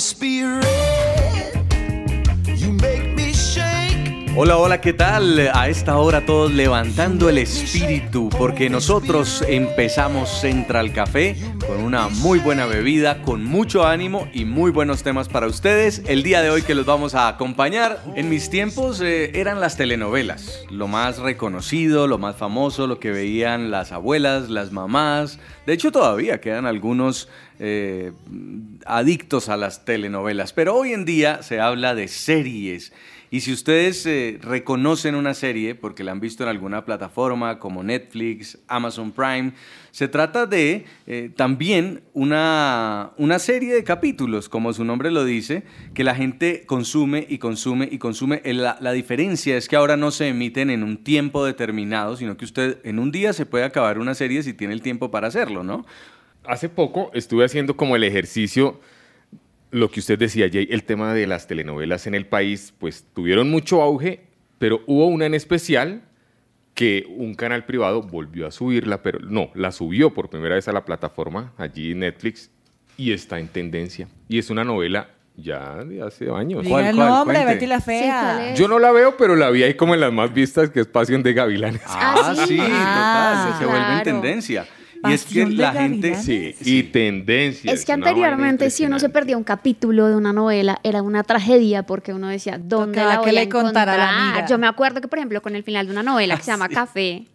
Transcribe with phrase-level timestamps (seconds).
[0.00, 0.69] Spirit.
[4.42, 5.50] Hola, hola, ¿qué tal?
[5.52, 11.36] A esta hora todos levantando el espíritu porque nosotros empezamos Central Café
[11.66, 16.02] con una muy buena bebida, con mucho ánimo y muy buenos temas para ustedes.
[16.06, 19.76] El día de hoy que los vamos a acompañar, en mis tiempos eh, eran las
[19.76, 25.38] telenovelas, lo más reconocido, lo más famoso, lo que veían las abuelas, las mamás.
[25.66, 27.28] De hecho todavía quedan algunos
[27.58, 28.12] eh,
[28.86, 32.90] adictos a las telenovelas, pero hoy en día se habla de series.
[33.32, 37.84] Y si ustedes eh, reconocen una serie, porque la han visto en alguna plataforma como
[37.84, 39.52] Netflix, Amazon Prime,
[39.92, 45.62] se trata de eh, también una, una serie de capítulos, como su nombre lo dice,
[45.94, 48.42] que la gente consume y consume y consume.
[48.44, 52.44] La, la diferencia es que ahora no se emiten en un tiempo determinado, sino que
[52.44, 55.62] usted en un día se puede acabar una serie si tiene el tiempo para hacerlo,
[55.62, 55.86] ¿no?
[56.44, 58.80] Hace poco estuve haciendo como el ejercicio
[59.70, 63.50] lo que usted decía, Jay, el tema de las telenovelas en el país, pues tuvieron
[63.50, 64.20] mucho auge,
[64.58, 66.02] pero hubo una en especial
[66.74, 70.72] que un canal privado volvió a subirla, pero no, la subió por primera vez a
[70.72, 72.50] la plataforma, allí Netflix,
[72.96, 74.08] y está en tendencia.
[74.28, 76.66] Y es una novela ya de hace años.
[76.68, 77.08] ¿Cuál, Diga el cuál?
[77.08, 77.54] nombre, Cuente.
[77.54, 78.54] Betty la Sí, ¿cuál fea.
[78.54, 80.86] Yo no la veo, pero la vi ahí como en las más vistas, que es
[80.86, 81.82] Pasión de Gavilanes.
[81.86, 82.58] Ah, Ah, sí, sí.
[82.60, 84.66] Ah, total, se vuelve en tendencia.
[85.04, 86.14] Y es que la gente...
[86.16, 87.72] Sí, y tendencia.
[87.72, 91.84] Es que anteriormente si uno se perdía un capítulo de una novela era una tragedia
[91.84, 94.46] porque uno decía, ¿dónde la que voy a le contara a la amiga.
[94.46, 96.68] Yo me acuerdo que, por ejemplo, con el final de una novela que se llama
[96.70, 97.26] Café,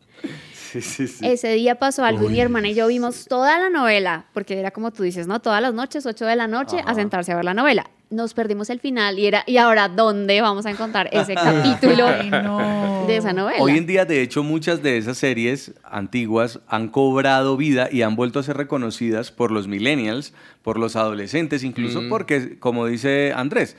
[0.53, 1.25] Sí, sí, sí.
[1.25, 4.72] ese día pasó algo y mi hermana y yo vimos toda la novela, porque era
[4.72, 5.39] como tú dices, ¿no?
[5.39, 6.91] Todas las noches, 8 de la noche, Ajá.
[6.91, 7.89] a sentarse a ver la novela.
[8.09, 12.29] Nos perdimos el final y era, ¿y ahora dónde vamos a encontrar ese capítulo Ay,
[12.29, 13.05] no.
[13.07, 13.61] de esa novela?
[13.61, 18.15] Hoy en día, de hecho, muchas de esas series antiguas han cobrado vida y han
[18.15, 22.09] vuelto a ser reconocidas por los millennials, por los adolescentes, incluso Mm.
[22.09, 23.75] porque, como dice Andrés,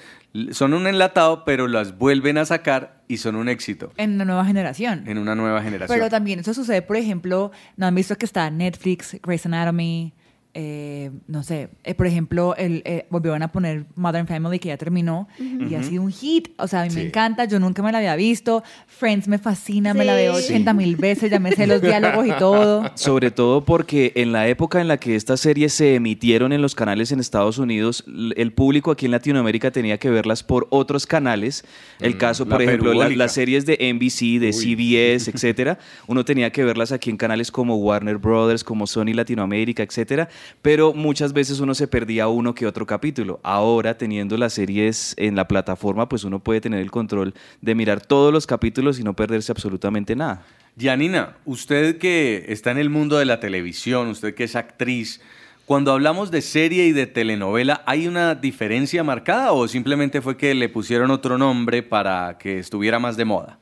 [0.51, 4.45] son un enlatado, pero las vuelven a sacar y son un éxito En la nueva
[4.45, 5.05] generación.
[5.07, 5.97] en una nueva generación.
[5.99, 10.13] Pero también eso sucede, por ejemplo, ¿no han visto que está Netflix, Grey's Anatomy?
[10.59, 14.79] Eh, no sé, eh, por ejemplo, el, eh, volvieron a poner Modern Family que ya
[14.79, 16.49] terminó y ha sido un hit.
[16.57, 18.63] O sea, a mí me encanta, yo nunca me la había visto.
[18.87, 20.55] Friends me fascina, me la veo Sí.
[20.55, 22.91] 80 mil veces, ya me sé los diálogos y todo.
[22.95, 26.75] Sobre todo porque en la época en la que estas series se emitieron en los
[26.75, 28.03] canales en Estados Unidos,
[28.37, 31.65] el público aquí en Latinoamérica tenía que verlas por otros canales.
[32.01, 36.25] El Mm, caso, la por ejemplo, la- las series de NBC, de CBS, etcétera, uno
[36.25, 40.29] tenía que verlas aquí en canales como Warner Brothers, como Sony Latinoamérica, etcétera,
[40.63, 43.41] pero muchas veces uno se perdía uno que otro capítulo.
[43.43, 48.01] Ahora, teniendo las series en la plataforma, pues uno puede tener el control de mirar
[48.01, 50.45] todos los capítulos y no perderse absolutamente nada.
[50.79, 55.21] Janina, usted que está en el mundo de la televisión, usted que es actriz,
[55.67, 60.55] cuando hablamos de serie y de telenovela, ¿hay una diferencia marcada o simplemente fue que
[60.55, 63.59] le pusieron otro nombre para que estuviera más de moda?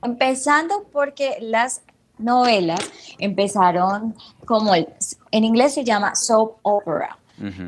[0.00, 1.82] Empezando porque las
[2.18, 2.88] novelas
[3.18, 4.14] empezaron
[4.48, 4.88] como el-
[5.30, 7.18] en inglés se llama soap opera.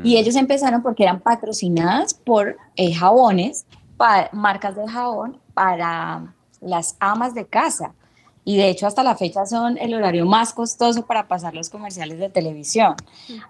[0.03, 3.65] Y ellos empezaron porque eran patrocinadas por eh, jabones,
[3.95, 7.93] pa- marcas de jabón para las amas de casa.
[8.43, 12.17] Y de hecho hasta la fecha son el horario más costoso para pasar los comerciales
[12.17, 12.95] de televisión.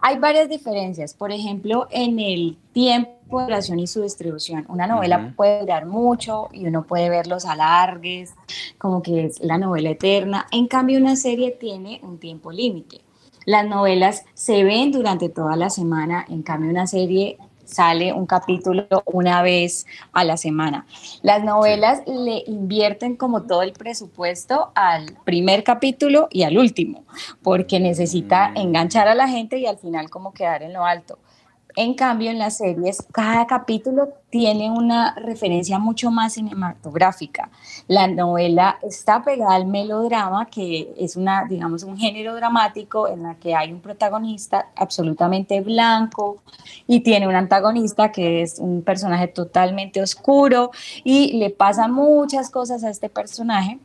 [0.01, 1.13] Hay varias diferencias.
[1.13, 4.65] Por ejemplo, en el tiempo de duración y su distribución.
[4.67, 8.33] Una novela puede durar mucho y uno puede ver los alargues,
[8.77, 10.45] como que es la novela eterna.
[10.51, 12.99] En cambio, una serie tiene un tiempo límite.
[13.45, 18.85] Las novelas se ven durante toda la semana, en cambio una serie sale un capítulo
[19.05, 20.85] una vez a la semana.
[21.21, 27.05] Las novelas le invierten como todo el presupuesto al primer capítulo y al último,
[27.41, 28.57] porque necesita Mm.
[28.57, 31.17] enganchar a la gente y al final como quedar en lo alto.
[31.75, 37.49] En cambio, en las series, cada capítulo tiene una referencia mucho más cinematográfica.
[37.87, 43.35] La novela está pegada al melodrama, que es una, digamos, un género dramático en la
[43.35, 46.41] que hay un protagonista absolutamente blanco
[46.87, 50.71] y tiene un antagonista que es un personaje totalmente oscuro
[51.03, 53.79] y le pasan muchas cosas a este personaje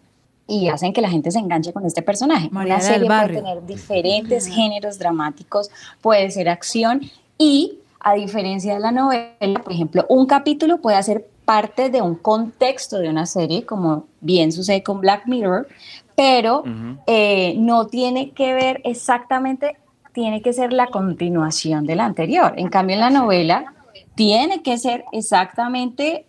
[0.49, 2.49] y hacen que la gente se enganche con este personaje.
[2.51, 8.81] Mariana Una serie puede tener diferentes géneros dramáticos, puede ser acción y a diferencia de
[8.81, 13.65] la novela, por ejemplo, un capítulo puede hacer parte de un contexto de una serie,
[13.65, 15.69] como bien sucede con Black Mirror,
[16.17, 16.65] pero
[17.07, 19.77] eh, no tiene que ver exactamente,
[20.13, 22.55] tiene que ser la continuación de la anterior.
[22.57, 23.75] En cambio, en la novela
[24.15, 26.25] tiene que ser exactamente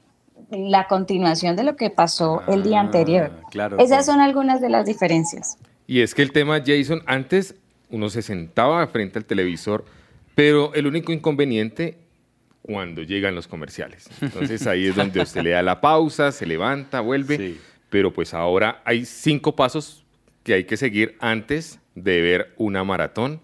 [0.51, 3.31] la continuación de lo que pasó el día Ah, anterior.
[3.49, 4.03] claro, Esas claro.
[4.03, 5.57] son algunas de las diferencias.
[5.87, 7.55] Y es que el tema, Jason, antes
[7.89, 9.85] uno se sentaba frente al televisor,
[10.37, 11.97] pero el único inconveniente
[12.61, 14.07] cuando llegan los comerciales.
[14.21, 17.37] Entonces ahí es donde usted le da la pausa, se levanta, vuelve.
[17.37, 17.59] Sí.
[17.89, 20.05] Pero pues ahora hay cinco pasos
[20.43, 23.41] que hay que seguir antes de ver una maratón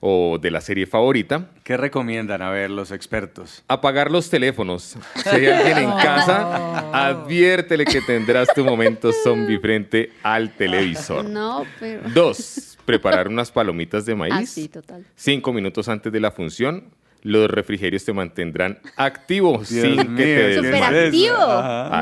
[0.00, 1.50] o de la serie favorita.
[1.62, 3.62] ¿Qué recomiendan a ver los expertos?
[3.68, 4.96] Apagar los teléfonos.
[5.14, 11.24] Si hay alguien en casa, adviértele que tendrás tu momento zombie frente al televisor.
[11.24, 12.02] No, pero...
[12.10, 14.34] Dos, preparar unas palomitas de maíz.
[14.34, 15.04] Ah, sí, total.
[15.14, 16.84] Cinco minutos antes de la función.
[17.22, 20.54] Los refrigerios te mantendrán activo sin mío, que te.
[20.56, 21.36] Súper activo.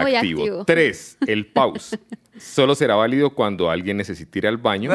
[0.02, 0.64] Muy activo.
[0.64, 1.96] Tres, el pause.
[2.38, 4.90] Solo será válido cuando alguien necesite ir al baño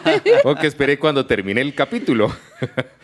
[0.44, 2.32] o que espere cuando termine el capítulo.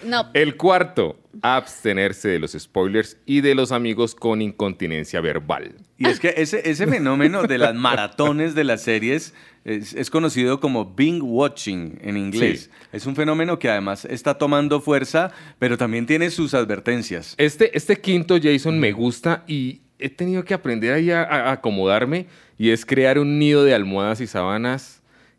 [0.05, 5.75] No, El cuarto, abstenerse de los spoilers y de los amigos con incontinencia verbal.
[5.97, 10.61] Y es que ese, ese fenómeno de las maratones de las series es, es conocido
[10.61, 12.71] como Bing Watching en inglés.
[12.93, 17.35] Es un fenómeno que además está tomando fuerza, pero también tiene sus advertencias.
[17.37, 22.27] Este, este quinto Jason me gusta y he tenido que aprender ahí a, a acomodarme
[22.57, 24.98] y es crear un nido de almohadas y sábanas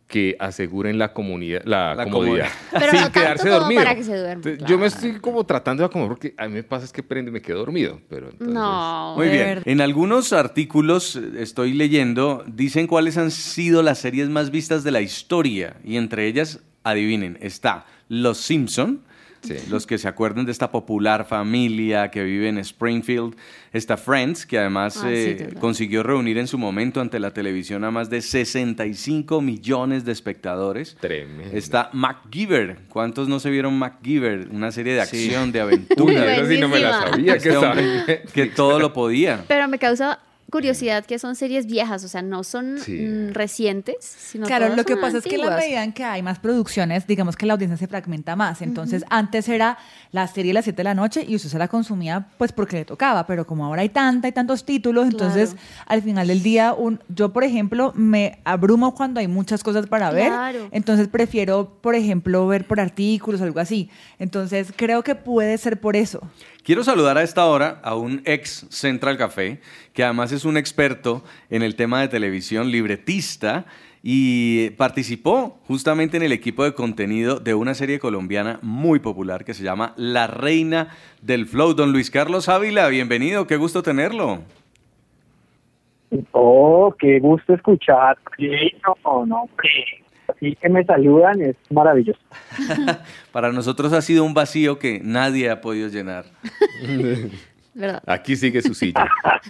[0.09, 3.81] que aseguren la, comunidad, la, La comodidad Pero sin no quedarse dormido.
[3.83, 6.55] para que se duerma, Entonces, Yo me estoy como tratando de acomodar porque a mí
[6.55, 8.01] me pasa es que prendo y me quedo dormido.
[8.09, 9.13] Pero entonces- no.
[9.15, 9.45] Muy bien.
[9.45, 9.63] verdad.
[9.67, 14.89] En algunos artículos eh, estoy leyendo, dicen cuáles han sido las series más vistas de
[14.89, 15.77] la historia.
[15.83, 19.01] Y entre ellas, adivinen, está Los Simpson.
[19.41, 19.55] Sí.
[19.69, 23.35] Los que se acuerden de esta popular familia que vive en Springfield.
[23.71, 27.83] Está Friends, que además Ah, sí, eh, consiguió reunir en su momento ante la televisión
[27.83, 30.97] a más de 65 millones de espectadores.
[30.99, 31.55] Tremendo.
[31.55, 32.79] Está MacGyver.
[32.89, 34.47] ¿Cuántos no se vieron MacGyver?
[34.51, 35.25] Una serie de Sí.
[35.27, 36.35] acción, de Uy, aventura.
[36.35, 37.35] esa sí no me la sabía.
[37.35, 39.43] Este que hombre estaba- que todo lo podía.
[39.47, 40.19] Pero me causa
[40.49, 42.93] curiosidad que son series viejas, o sea, no son Sí.
[42.99, 46.21] mm, recientes, sino Claro, lo que pasa es que en la medida en que hay
[46.21, 48.61] más producciones, digamos que la audiencia se fragmenta más.
[48.61, 49.77] Entonces, antes era
[50.11, 52.77] la serie a las 7 de la noche y usted se la consumía pues porque
[52.77, 55.65] le tocaba, pero como ahora hay tanta y tantos títulos, entonces Claro.
[55.87, 60.11] al final del día, un, yo por ejemplo me abrumo cuando hay muchas cosas para
[60.11, 60.67] ver, Claro.
[60.71, 63.89] entonces prefiero, por ejemplo, ver por artículos o algo así.
[64.19, 66.21] Entonces, creo que puede ser por eso.
[66.63, 69.59] Quiero saludar a esta hora a un ex Central Café,
[69.93, 73.65] que además es un experto en el tema de televisión, libretista,
[74.03, 79.53] y participó justamente en el equipo de contenido de una serie colombiana muy popular que
[79.53, 81.73] se llama La Reina del Flow.
[81.73, 84.39] Don Luis Carlos Ávila, bienvenido, qué gusto tenerlo.
[86.31, 88.17] Oh, qué gusto escuchar.
[88.37, 88.73] Sí,
[89.05, 89.49] no, no.
[90.29, 92.19] Así que me saludan, es maravilloso.
[93.31, 96.25] Para nosotros ha sido un vacío que nadie ha podido llenar.
[97.73, 98.03] ¿Verdad?
[98.05, 99.07] Aquí sigue su silla.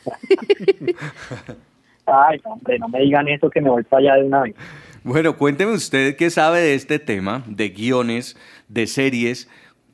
[2.05, 4.55] Ay, no, hombre, no me digan eso que me voy para allá de una vez.
[5.03, 8.35] Bueno, cuénteme usted qué sabe de este tema, de guiones,
[8.67, 9.47] de series.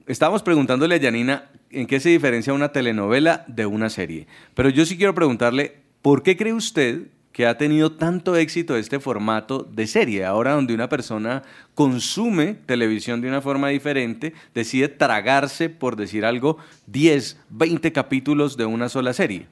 [0.08, 4.28] Estábamos preguntándole a Yanina en qué se diferencia una telenovela de una serie.
[4.54, 9.02] Pero yo sí quiero preguntarle, ¿por qué cree usted que ha tenido tanto éxito este
[9.02, 10.24] formato de serie?
[10.24, 11.44] Ahora donde una persona
[11.74, 18.66] consume televisión de una forma diferente, decide tragarse, por decir algo, 10, 20 capítulos de
[18.66, 19.48] una sola serie.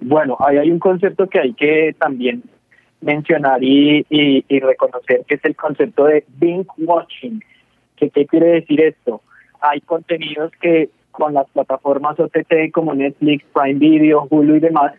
[0.00, 2.42] Bueno, ahí hay un concepto que hay que también
[3.00, 7.44] mencionar y, y- y reconocer, que es el concepto de binge watching.
[7.94, 9.22] ¿Qué, ¿Qué quiere decir esto?
[9.60, 14.92] Hay contenidos que con las plataformas OTT como Netflix, Prime Video, Hulu y demás,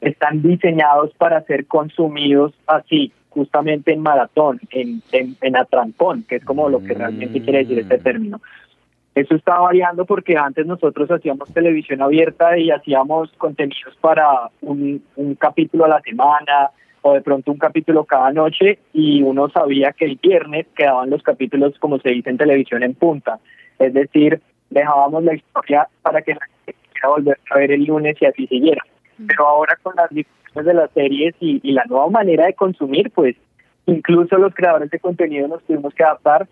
[0.00, 6.44] están diseñados para ser consumidos así, justamente en maratón, en, en, en atrancón, que es
[6.44, 8.40] como lo que realmente quiere decir este término.
[9.14, 15.34] Eso está variando porque antes nosotros hacíamos televisión abierta y hacíamos contenidos para un, un
[15.34, 16.70] capítulo a la semana
[17.02, 21.22] o de pronto un capítulo cada noche y uno sabía que el viernes quedaban los
[21.22, 23.40] capítulos, como se dice en televisión, en punta.
[23.78, 24.40] Es decir,
[24.70, 28.82] dejábamos la historia para que la gente volver a ver el lunes y así siguiera.
[29.26, 33.10] Pero ahora con las diferencias de las series y, y la nueva manera de consumir,
[33.10, 33.36] pues
[33.86, 36.48] incluso los creadores de contenido nos tuvimos que adaptar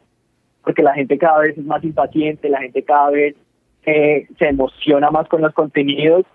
[0.68, 3.34] porque la gente cada vez es más impaciente, la gente cada vez
[3.86, 6.26] eh, se emociona más con los contenidos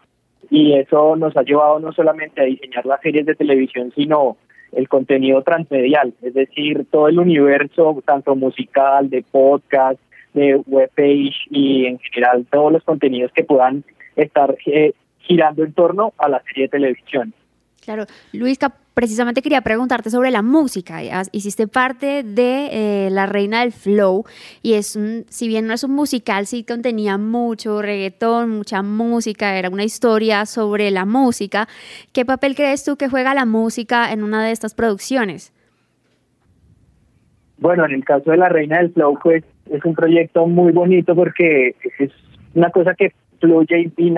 [0.50, 4.38] y eso nos ha llevado no solamente a diseñar las series de televisión, sino
[4.72, 10.00] el contenido transmedial, es decir, todo el universo, tanto musical, de podcast,
[10.34, 13.84] de webpage y en general todos los contenidos que puedan
[14.16, 17.34] estar eh, girando en torno a la serie de televisión.
[17.84, 21.01] Claro, Luisca, precisamente quería preguntarte sobre la música.
[21.34, 22.70] Hiciste parte de
[23.08, 24.24] eh, La Reina del Flow
[24.62, 29.58] y es un, si bien no es un musical, sí contenía mucho reggaetón, mucha música,
[29.58, 31.68] era una historia sobre la música.
[32.13, 35.51] ¿Qué papel crees tú que juega la música en una de estas producciones?
[37.58, 41.15] Bueno, en el caso de La Reina del Flow, pues es un proyecto muy bonito
[41.15, 42.12] porque es
[42.56, 44.18] una cosa que fluye y en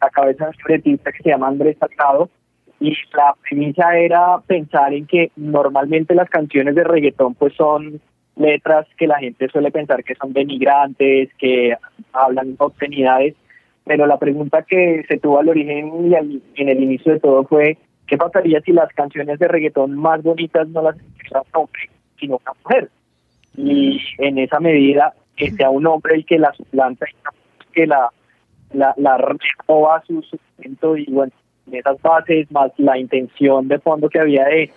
[0.00, 2.28] la cabeza de un libretista que se llama Andrés Salgado
[2.80, 8.00] y la premisa era pensar en que normalmente las canciones de reggaetón pues son
[8.36, 11.76] letras que la gente suele pensar que son denigrantes, que
[12.12, 13.34] hablan obscenidades,
[13.84, 17.44] pero la pregunta que se tuvo al origen y al- en el inicio de todo
[17.44, 21.82] fue ¿qué pasaría si las canciones de reggaetón más bonitas no las escribiera un hombre,
[22.18, 22.90] sino una mujer?
[23.56, 28.10] Y en esa medida que sea un hombre el que la suplanta y que la
[28.74, 29.18] la, la
[29.66, 31.32] roba a su sustento y bueno,
[31.66, 34.70] en esas bases más la intención de fondo que había de,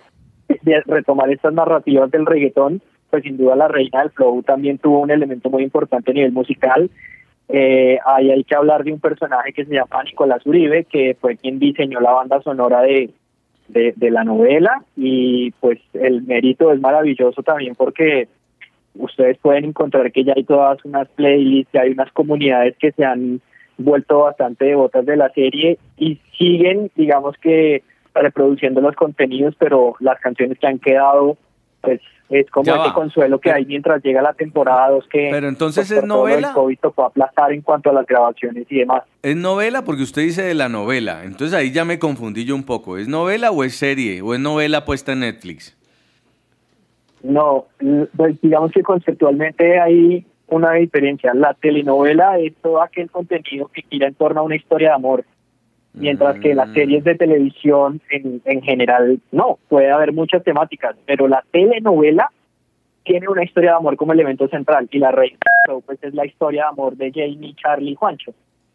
[0.62, 5.00] de retomar estas narrativas del reggaetón, pues sin duda la reina del flow también tuvo
[5.00, 6.90] un elemento muy importante a nivel musical.
[7.48, 11.36] Eh, ahí hay que hablar de un personaje que se llama Nicolás Uribe, que fue
[11.36, 13.10] quien diseñó la banda sonora de,
[13.68, 18.28] de, de la novela y pues el mérito es maravilloso también porque
[18.94, 23.04] ustedes pueden encontrar que ya hay todas unas playlists, ya hay unas comunidades que se
[23.04, 23.40] han
[23.78, 27.82] vuelto bastante devotas de la serie y siguen, digamos que,
[28.14, 31.36] reproduciendo los contenidos, pero las canciones que han quedado,
[31.82, 35.48] pues es como ese consuelo que Pero- hay mientras llega la temporada 2 que Pero
[35.48, 36.52] entonces pues, es lo del novela.
[36.54, 39.04] COVID tocó aplazar en cuanto a las grabaciones y demás.
[39.22, 41.22] Es novela porque usted dice de la novela.
[41.24, 42.98] Entonces ahí ya me confundí yo un poco.
[42.98, 44.22] ¿Es novela o es serie?
[44.22, 45.76] ¿O es novela puesta en Netflix?
[47.22, 47.66] No,
[48.16, 51.34] pues digamos que conceptualmente hay una diferencia.
[51.34, 55.24] La telenovela es todo aquel contenido que gira en torno a una historia de amor,
[55.94, 56.74] mientras que las Mm.
[56.74, 62.30] series de televisión en, en general no, puede haber muchas temáticas, pero la telenovela
[63.04, 65.38] tiene una historia de amor como elemento central y la reina
[65.84, 68.32] pues es la historia de amor de Jamie, Charlie y Juancho.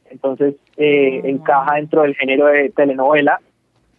[0.10, 3.40] Entonces eh, encaja dentro del género de telenovela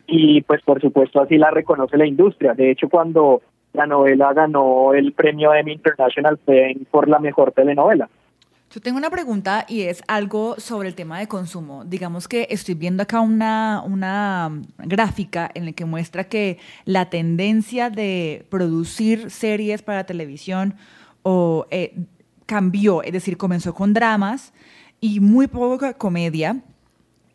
[0.06, 2.54] y pues por supuesto así la reconoce la industria.
[2.54, 3.40] De hecho, cuando
[3.72, 8.08] la novela ganó el premio Emmy International en- por la mejor telenovela.
[8.70, 11.84] Yo tengo una pregunta y es algo sobre el tema de consumo.
[11.84, 17.90] Digamos que estoy viendo acá una, una gráfica en la que muestra que la tendencia
[17.90, 20.74] de producir series para televisión
[21.22, 21.94] o, eh,
[22.46, 24.52] cambió, es decir, comenzó con dramas
[25.00, 26.56] y muy poca comedia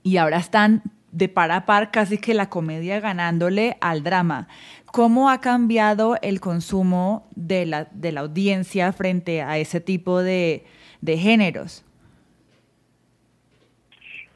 [0.03, 4.47] y ahora están de par a par casi que la comedia ganándole al drama.
[4.97, 10.63] ¿Cómo ha cambiado el consumo de la, de la audiencia frente a ese tipo de,
[11.01, 11.85] de géneros?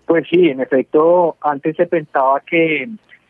[0.06, 2.88] Pues sí, en efecto, antes se pensaba que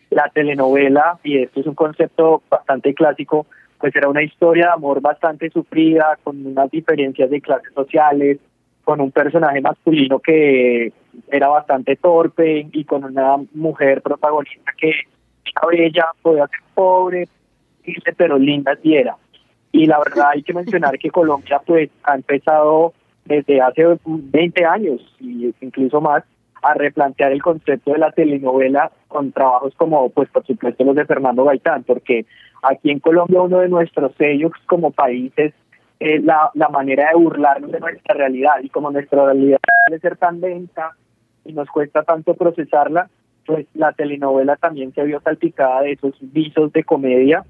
[0.10, 3.46] la telenovela, y esto es un concepto bastante clásico,
[3.80, 8.40] pues era una historia de amor bastante sufrida, con unas diferencias de clases sociales,
[8.84, 10.92] con un personaje masculino que
[11.32, 14.92] era bastante torpe y con una mujer protagonista que
[15.46, 17.28] era bella, podía ser pobre,
[18.18, 19.16] pero linda sí era.
[19.72, 22.94] Y la verdad hay que mencionar que Colombia pues ha empezado
[23.26, 26.24] desde hace 20 años y incluso más
[26.62, 31.06] a replantear el concepto de la telenovela con trabajos como pues por supuesto los de
[31.06, 32.26] Fernando Gaitán, porque
[32.62, 35.54] aquí en Colombia uno de nuestros sellos como país es
[36.00, 40.18] eh, la, la manera de burlarnos de nuestra realidad y como nuestra realidad suele ser
[40.18, 40.92] tan lenta
[41.46, 43.10] y nos cuesta tanto procesarla,
[43.52, 47.44] pues la telenovela también se vio salpicada de esos visos de comedia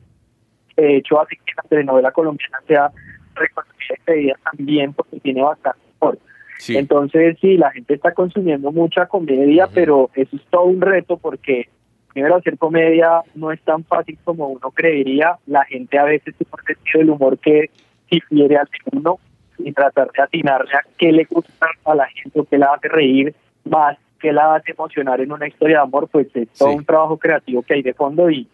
[0.75, 2.91] que de hecho hace que la telenovela colombiana sea
[3.35, 6.17] reconocida y pedida también porque tiene bastante humor.
[6.57, 6.75] Sí.
[6.75, 11.69] Entonces, sí, la gente está consumiendo mucha comedia, pero eso es todo un reto porque
[12.13, 15.37] primero hacer comedia no es tan fácil como uno creería.
[15.45, 17.69] La gente a veces tiene un sentido del humor que
[18.09, 19.19] difiere al uno
[19.59, 22.87] y tratar de atinarle a qué le gusta a la gente o qué la hace
[22.87, 26.75] reír más que la hace emocionar en una historia de amor, pues es todo Sí.
[26.77, 28.47] un trabajo creativo que hay de fondo y,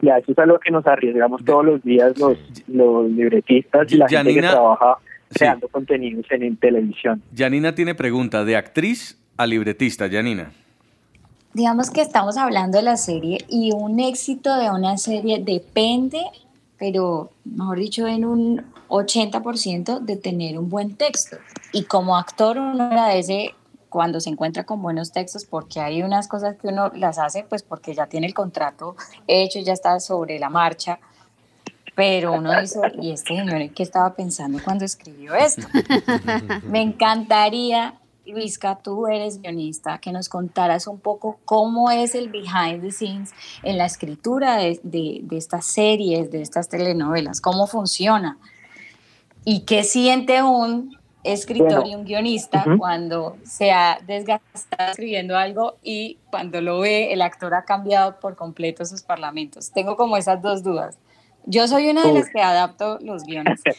[0.00, 2.36] y a eso es a lo que nos arriesgamos todos los días los,
[2.68, 4.96] los libretistas y la gente que Janina, trabaja
[5.30, 5.38] sí.
[5.38, 7.22] creando contenidos en, en televisión.
[7.36, 10.08] Janina tiene pregunta de actriz a libretista.
[10.10, 10.50] Janina.
[11.54, 16.22] Digamos que estamos hablando de la serie y un éxito de una serie depende,
[16.78, 21.36] pero mejor dicho, en un 80% de tener un buen texto.
[21.72, 23.54] Y como actor uno agradece
[23.92, 27.62] cuando se encuentra con buenos textos porque hay unas cosas que uno las hace pues
[27.62, 28.96] porque ya tiene el contrato
[29.26, 30.98] hecho, ya está sobre la marcha.
[31.94, 35.68] Pero uno dice, ¿y este señor qué estaba pensando cuando escribió esto?
[36.64, 42.80] Me encantaría, Luisca, tú eres guionista, que nos contaras un poco cómo es el behind
[42.80, 43.32] the scenes
[43.62, 48.38] en la escritura de, de- de estas series, de estas telenovelas, cómo funciona
[49.44, 56.18] y qué siente un escritor y un guionista cuando se ha desgastado escribiendo algo y
[56.30, 59.70] cuando lo ve el actor ha cambiado por completo sus parlamentos.
[59.72, 60.98] Tengo como esas dos dudas.
[61.44, 63.62] Yo soy una de las que adapto los guiones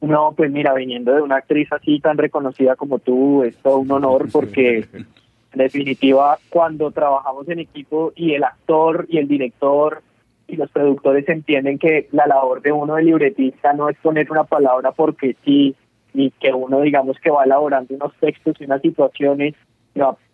[0.00, 3.90] No, pues mira, viniendo de una actriz así tan reconocida como tú, es todo un
[3.92, 5.06] honor porque en
[5.52, 10.02] definitiva cuando trabajamos en equipo y el actor y el director
[10.50, 14.44] y los productores entienden que la labor de uno de libretista no es poner una
[14.44, 15.74] palabra porque sí
[16.12, 19.54] y que uno digamos que va elaborando unos textos y unas situaciones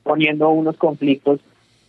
[0.03, 1.41] poniendo unos conflictos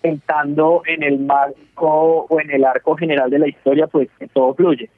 [0.02, 4.90] pensando en el marco o en el arco general de la historia, pues todo fluye.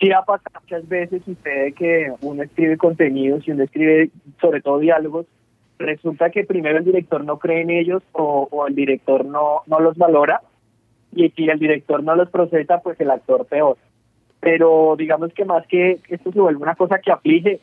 [0.00, 4.78] Sí ha pasado muchas veces, sucede que uno escribe contenidos y uno escribe sobre todo
[4.80, 5.26] diálogos,
[5.78, 9.80] resulta que primero el director no cree en ellos o, o el director no, no
[9.80, 10.40] los valora
[11.14, 13.76] y si el director no los procesa, pues el actor peor.
[14.40, 17.60] Pero digamos que más que esto se vuelve una cosa que aflige,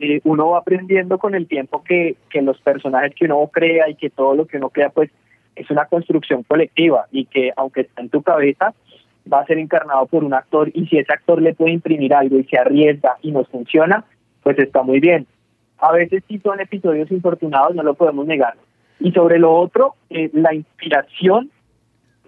[0.00, 3.94] eh, uno va aprendiendo con el tiempo que, que los personajes que uno crea y
[3.94, 5.10] que todo lo que uno crea, pues
[5.56, 8.74] es una construcción colectiva y que aunque está en tu cabeza,
[9.30, 12.38] va a ser encarnado por un actor y si ese actor le puede imprimir algo
[12.38, 14.04] y se arriesga y nos funciona,
[14.42, 15.26] pues está muy bien.
[15.78, 18.54] A veces sí son episodios infortunados, no lo podemos negar.
[19.00, 21.50] Y sobre lo otro, eh, la inspiración,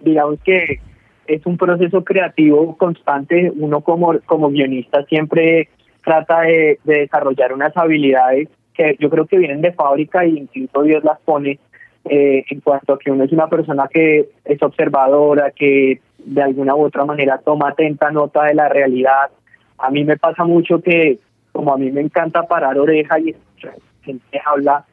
[0.01, 0.79] digamos que
[1.27, 3.51] es un proceso creativo constante.
[3.55, 5.69] Uno como, como guionista siempre
[6.03, 10.83] trata de, de desarrollar unas habilidades que yo creo que vienen de fábrica y incluso
[10.83, 11.59] Dios las pone
[12.05, 16.75] eh, en cuanto a que uno es una persona que es observadora, que de alguna
[16.75, 19.29] u otra manera toma atenta nota de la realidad.
[19.77, 21.19] A mí me pasa mucho que
[21.51, 24.85] como a mí me encanta parar oreja y escuchar gente habla,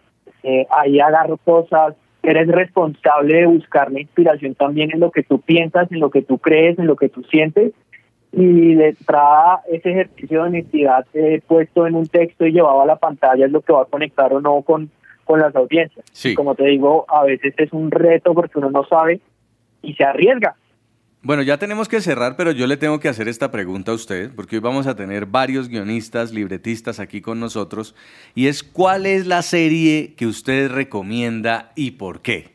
[0.43, 5.41] eh, ahí agarro cosas, eres responsable de buscar la inspiración también en lo que tú
[5.41, 7.73] piensas, en lo que tú crees, en lo que tú sientes
[8.33, 12.87] y de entrada ese ejercicio de honestidad eh, puesto en un texto y llevado a
[12.87, 14.91] la pantalla es lo que va a conectar o no con,
[15.25, 16.05] con las audiencias.
[16.13, 16.35] Sí.
[16.35, 19.21] Como te digo, a veces es un reto porque uno no sabe
[19.83, 20.57] y se arriesga.
[21.21, 24.31] Bueno, ya tenemos que cerrar, pero yo le tengo que hacer esta pregunta a usted,
[24.37, 27.97] porque hoy vamos a tener varios guionistas, libretistas aquí con nosotros,
[28.37, 32.51] y es ¿cuál es la serie que usted recomienda y por qué?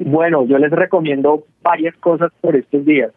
[0.00, 3.12] Bueno, yo les recomiendo varias cosas por estos días.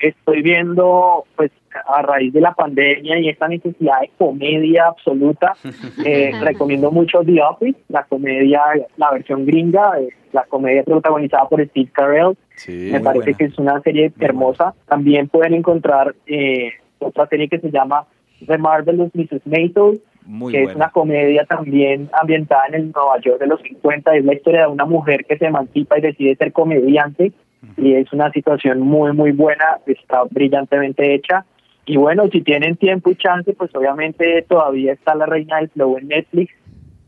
[0.00, 1.52] Estoy viendo, pues,
[1.86, 5.54] a raíz de la pandemia y esta necesidad de comedia absoluta,
[6.04, 8.62] eh, recomiendo mucho The Office, la comedia,
[8.96, 12.36] la versión gringa, eh, la comedia protagonizada por Steve Carell.
[12.58, 14.74] Sí, Me parece que es una serie hermosa.
[14.88, 18.04] También pueden encontrar eh, otra serie que se llama
[18.44, 19.46] The Marvelous Mrs.
[19.46, 24.16] Maisel, Muy que es una comedia también ambientada en el Nueva York de los 50.
[24.16, 27.32] Es la historia de una mujer que se emancipa y decide ser comediante.
[27.76, 29.78] Y es una situación muy, muy buena.
[29.86, 31.44] Está brillantemente hecha.
[31.86, 35.96] Y bueno, si tienen tiempo y chance, pues obviamente todavía está La Reina del Flow
[35.98, 36.52] en Netflix.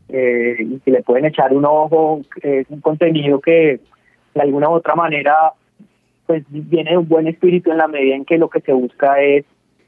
[0.09, 3.79] eh, y si le pueden echar un ojo, es un contenido que
[4.33, 5.53] de alguna u otra manera
[6.27, 9.19] pues viene de un buen espíritu en la medida en que lo que se busca
[9.21, 9.43] es,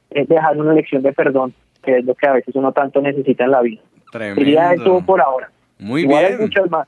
[0.10, 3.46] es dejar una lección de perdón, que es lo que a veces uno tanto necesita
[3.46, 3.82] en la vida.
[4.12, 5.06] Sería eso Tremendo.
[5.06, 5.50] por ahora.
[5.80, 6.42] Muy Igual hay bien.
[6.42, 6.88] muchas más.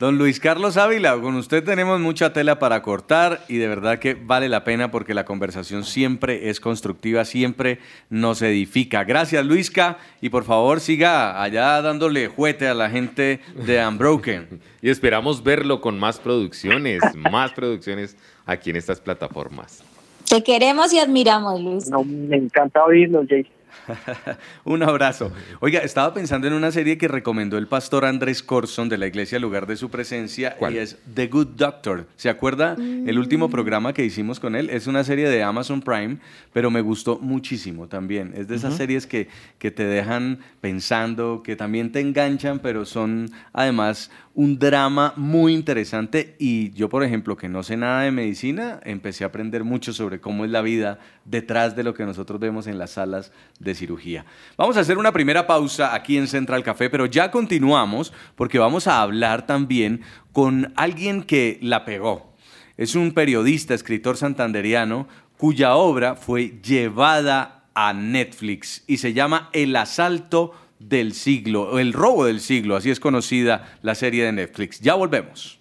[0.00, 4.14] Don Luis Carlos Ávila, con usted tenemos mucha tela para cortar y de verdad que
[4.14, 9.04] vale la pena porque la conversación siempre es constructiva, siempre nos edifica.
[9.04, 14.60] Gracias Luisca y por favor siga allá dándole juete a la gente de Unbroken.
[14.82, 19.84] Y esperamos verlo con más producciones, más producciones aquí en estas plataformas.
[20.26, 21.90] Te queremos y admiramos, Luis.
[21.90, 23.59] No, me encanta oírlos, Jason.
[24.64, 25.32] Un abrazo.
[25.60, 29.38] Oiga, estaba pensando en una serie que recomendó el pastor Andrés Corson de la iglesia
[29.38, 30.74] Lugar de su Presencia ¿Cuál?
[30.74, 32.06] y es The Good Doctor.
[32.16, 34.70] ¿Se acuerda el último programa que hicimos con él?
[34.70, 36.18] Es una serie de Amazon Prime,
[36.52, 38.32] pero me gustó muchísimo también.
[38.36, 43.30] Es de esas series que, que te dejan pensando, que también te enganchan, pero son
[43.52, 48.80] además un drama muy interesante y yo, por ejemplo, que no sé nada de medicina,
[48.84, 52.66] empecé a aprender mucho sobre cómo es la vida detrás de lo que nosotros vemos
[52.66, 54.24] en las salas de cirugía.
[54.56, 58.86] Vamos a hacer una primera pausa aquí en Central Café, pero ya continuamos porque vamos
[58.86, 62.34] a hablar también con alguien que la pegó.
[62.76, 69.74] Es un periodista, escritor santanderiano, cuya obra fue llevada a Netflix y se llama El
[69.74, 74.80] asalto del siglo, El robo del siglo, así es conocida la serie de Netflix.
[74.80, 75.60] Ya volvemos.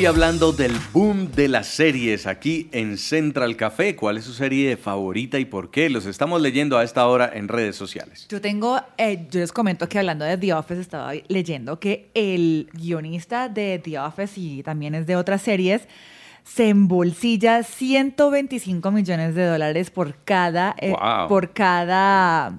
[0.00, 3.96] Hoy hablando del boom de las series aquí en Central Café.
[3.96, 5.90] ¿Cuál es su serie favorita y por qué?
[5.90, 8.26] Los estamos leyendo a esta hora en redes sociales.
[8.30, 12.70] Yo tengo, eh, yo les comento que hablando de The Office estaba leyendo que el
[12.72, 15.82] guionista de The Office y también es de otras series,
[16.44, 20.94] se embolsilla 125 millones de dólares por cada, eh,
[21.28, 22.58] por cada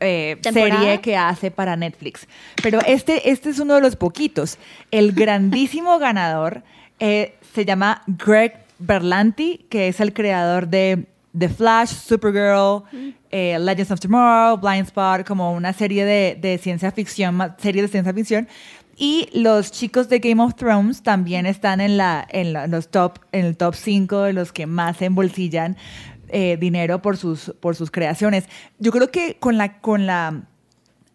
[0.00, 2.26] eh, serie que hace para Netflix.
[2.62, 4.58] Pero este, este es uno de los poquitos.
[4.90, 6.62] El grandísimo ganador
[7.00, 12.84] eh, se llama Greg Berlanti, que es el creador de The Flash, Supergirl,
[13.30, 17.88] eh, Legends of Tomorrow, Blind Spot, como una serie de, de ciencia ficción, serie de
[17.88, 18.48] ciencia ficción.
[18.96, 23.18] Y los chicos de Game of Thrones también están en, la, en la- los top,
[23.32, 25.76] en el top 5 de los que más se embolsillan
[26.28, 28.44] eh, dinero por sus, por sus creaciones.
[28.78, 30.42] Yo creo que con la, con la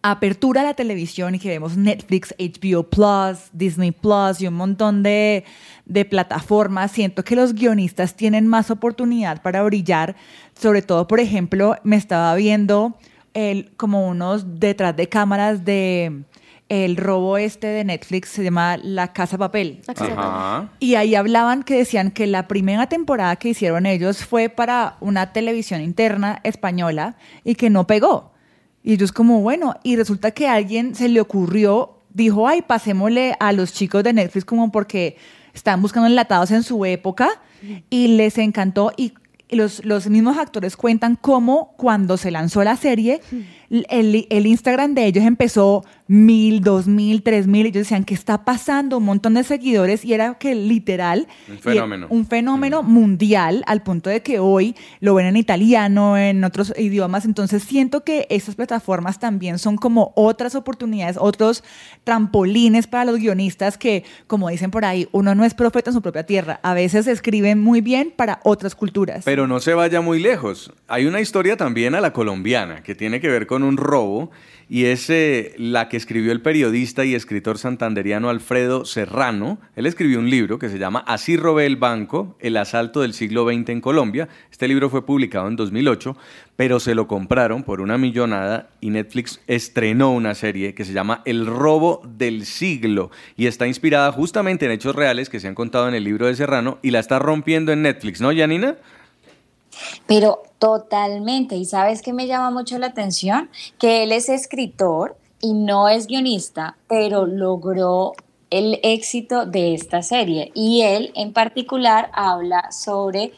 [0.02, 5.04] apertura a la televisión y que vemos Netflix, HBO Plus, Disney Plus y un montón
[5.04, 5.44] de,
[5.86, 10.16] de plataformas, siento que los guionistas tienen más oportunidad para brillar.
[10.58, 12.98] Sobre todo, por ejemplo, me estaba viendo
[13.34, 16.24] el, como unos detrás de cámaras de
[16.70, 19.82] el robo este de Netflix, se llama La Casa Papel.
[19.88, 20.70] La casa papel.
[20.80, 25.34] Y ahí hablaban que decían que la primera temporada que hicieron ellos fue para una
[25.34, 28.32] televisión interna española y que no pegó.
[28.84, 33.36] Y ellos como, bueno, y resulta que a alguien se le ocurrió, dijo, ay, pasémosle
[33.40, 35.18] a los chicos de Netflix como porque
[35.54, 37.30] están buscando enlatados en su época
[37.90, 39.14] y les encantó y
[39.50, 43.22] los, los mismos actores cuentan cómo cuando se lanzó la serie,
[43.70, 47.68] el, el Instagram de ellos empezó mil, dos mil, tres mil.
[47.68, 48.98] Ellos decían, ¿qué está pasando?
[48.98, 51.28] Un montón de seguidores y era que literal...
[51.48, 52.08] Un fenómeno.
[52.10, 57.26] Un fenómeno mundial al punto de que hoy lo ven en italiano, en otros idiomas.
[57.26, 61.64] Entonces siento que esas plataformas también son como otras oportunidades, otros
[62.04, 66.02] trampolines para los guionistas que, como dicen por ahí, uno no es profeta en su
[66.02, 66.60] propia tierra.
[66.64, 69.26] A veces escriben muy bien para otras culturas.
[69.26, 70.74] Pero no se vaya muy lejos.
[70.88, 74.32] Hay una historia también a la colombiana que tiene que ver con un robo
[74.72, 79.60] y es eh, la que escribió el periodista y escritor santanderiano Alfredo Serrano.
[79.76, 83.50] Él escribió un libro que se llama Así robé el banco, el asalto del siglo
[83.50, 84.30] XX en Colombia.
[84.52, 86.16] Este libro fue publicado en 2008,
[86.56, 91.24] pero se lo compraron por una millonada y Netflix estrenó una serie que se llama
[91.26, 95.88] El robo del siglo y está inspirada justamente en hechos reales que se han contado
[95.88, 98.76] en el libro de Serrano y la está rompiendo en Netflix, ¿no, Janina?
[100.06, 101.56] Pero totalmente.
[101.56, 103.50] ¿Y sabes qué me llama mucho la atención?
[103.78, 108.14] Que él es escritor y no es guionista, pero logró
[108.50, 110.52] el éxito de esta serie.
[110.54, 113.34] Y él en particular habla sobre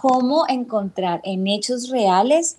[0.00, 2.58] cómo encontrar en hechos reales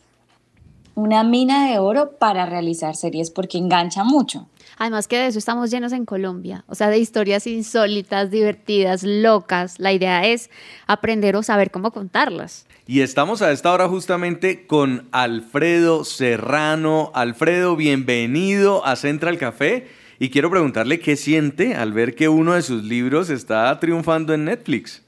[0.95, 4.48] una mina de oro para realizar series, porque engancha mucho.
[4.78, 9.80] Además que de eso estamos llenos en Colombia, o sea, de historias insólitas, divertidas, locas.
[9.80, 10.50] La idea es
[10.88, 12.68] aprender o saber cómo contarlas.
[12.88, 17.12] Y estamos a esta hora justamente con Alfredo Serrano.
[17.16, 19.88] Alfredo, bienvenido a Central Café.
[20.20, 24.46] Y quiero preguntarle qué siente al ver que uno de sus libros está triunfando en
[24.46, 25.06] Netflix.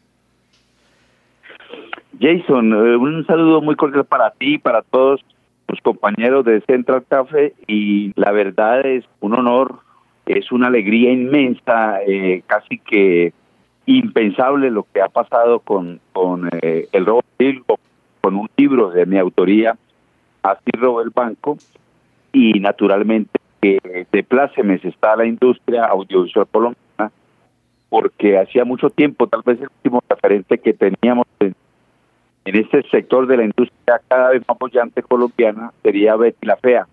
[2.19, 5.21] Jason, eh, un saludo muy cordial para ti y para todos
[5.81, 9.79] compañeros de Central Café y la verdad es un honor,
[10.25, 13.33] es una alegría inmensa, eh, casi que
[13.85, 17.63] impensable lo que ha pasado con, con eh, el robo del
[18.21, 19.77] con un libro de mi autoría,
[20.43, 21.57] Así robó el banco,
[22.31, 23.79] y naturalmente que
[24.11, 27.11] de plácemes está la industria audiovisual colombiana,
[27.89, 31.55] porque hacía mucho tiempo, tal vez el último referente que teníamos en,
[32.47, 36.87] en este sector de la industria cada vez más bollante colombiana sería Betty la Fea.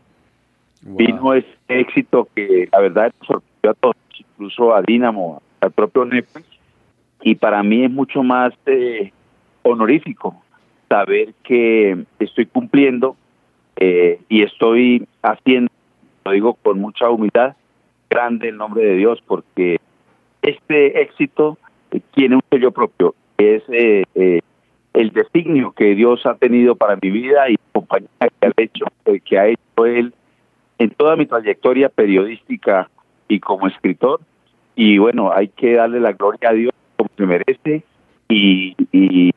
[0.83, 6.47] Vino ese éxito que la verdad sorprendió a todos, incluso a Dynamo, al propio Netflix,
[7.23, 9.13] y para mí es mucho más eh,
[9.63, 10.43] honorífico
[10.89, 13.17] saber que estoy cumpliendo
[13.77, 15.71] eh, y estoy haciendo,
[16.25, 17.55] lo digo con mucha humildad,
[18.11, 19.79] grande el nombre de Dios, porque
[20.43, 21.59] este éxito
[22.15, 24.41] tiene un sello propio, que es eh, eh,
[24.95, 29.21] el designio que Dios ha tenido para mi vida y compañía que ha hecho, eh,
[29.21, 30.15] que ha hecho Él
[30.79, 32.89] en toda mi trayectoria periodística
[33.29, 34.21] y como escritor.
[34.77, 37.83] Y bueno, hay que darle la gloria a Dios como se merece
[38.29, 39.33] y, y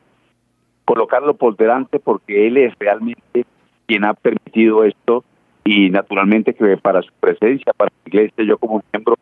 [0.84, 3.44] colocarlo por delante porque Él es realmente
[3.86, 5.24] quien ha permitido esto
[5.64, 9.16] y naturalmente que para su presencia, para la iglesia, yo como miembro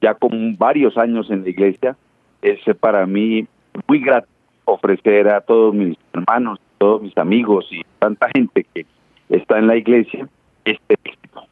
[0.00, 1.96] ya con varios años en la iglesia,
[2.42, 3.46] es para mí
[3.88, 4.28] muy grato
[4.64, 8.86] ofrecer a todos mis hermanos, todos mis amigos y tanta gente que
[9.28, 10.28] está en la iglesia
[10.64, 11.42] este éxito.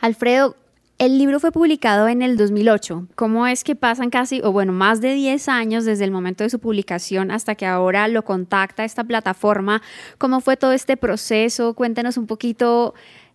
[0.00, 0.54] Alfredo,
[0.98, 3.06] el libro fue publicado en el 2008.
[3.14, 6.50] ¿Cómo es que pasan casi, o bueno, más de 10 años desde el momento de
[6.50, 9.80] su publicación hasta que ahora lo contacta esta plataforma?
[10.18, 11.74] ¿Cómo fue todo este proceso?
[11.74, 12.94] Cuéntanos un poquito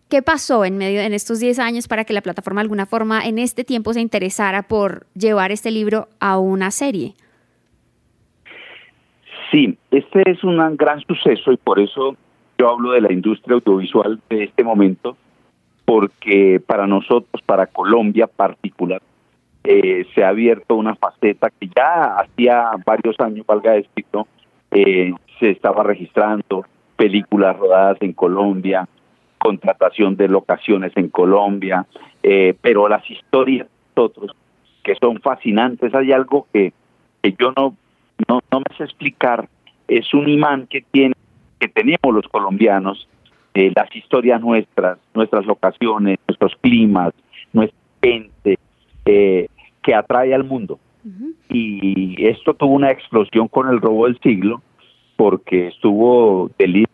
[0.10, 3.26] qué pasó en medio en estos 10 años para que la plataforma de alguna forma
[3.26, 7.15] en este tiempo se interesara por llevar este libro a una serie.
[9.53, 12.17] Sí, este es un gran suceso y por eso
[12.57, 15.15] yo hablo de la industria audiovisual de este momento,
[15.85, 18.99] porque para nosotros, para Colombia particular,
[19.63, 24.27] eh, se ha abierto una faceta que ya hacía varios años, valga decirlo,
[24.71, 28.89] eh, se estaba registrando películas rodadas en Colombia,
[29.37, 31.85] contratación de locaciones en Colombia,
[32.23, 34.35] eh, pero las historias de nosotros,
[34.81, 36.73] que son fascinantes, hay algo que,
[37.21, 37.75] que yo no,
[38.27, 39.47] no, no me sé explicar,
[39.88, 41.15] es un imán que tiene,
[41.59, 43.07] que tenemos los colombianos,
[43.53, 47.13] eh, las historias nuestras, nuestras locaciones, nuestros climas,
[47.51, 48.57] nuestra gente,
[49.05, 49.47] eh,
[49.81, 50.79] que atrae al mundo.
[51.49, 54.62] Y esto tuvo una explosión con el robo del siglo,
[55.17, 56.86] porque estuvo de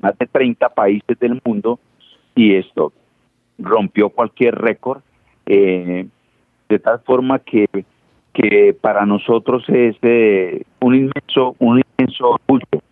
[0.00, 1.78] más de 30 países del mundo
[2.34, 2.92] y esto
[3.58, 5.02] rompió cualquier récord,
[5.46, 6.06] eh,
[6.68, 7.66] de tal forma que,
[8.32, 12.82] que para nosotros es eh, un inmenso, un inmenso orgullo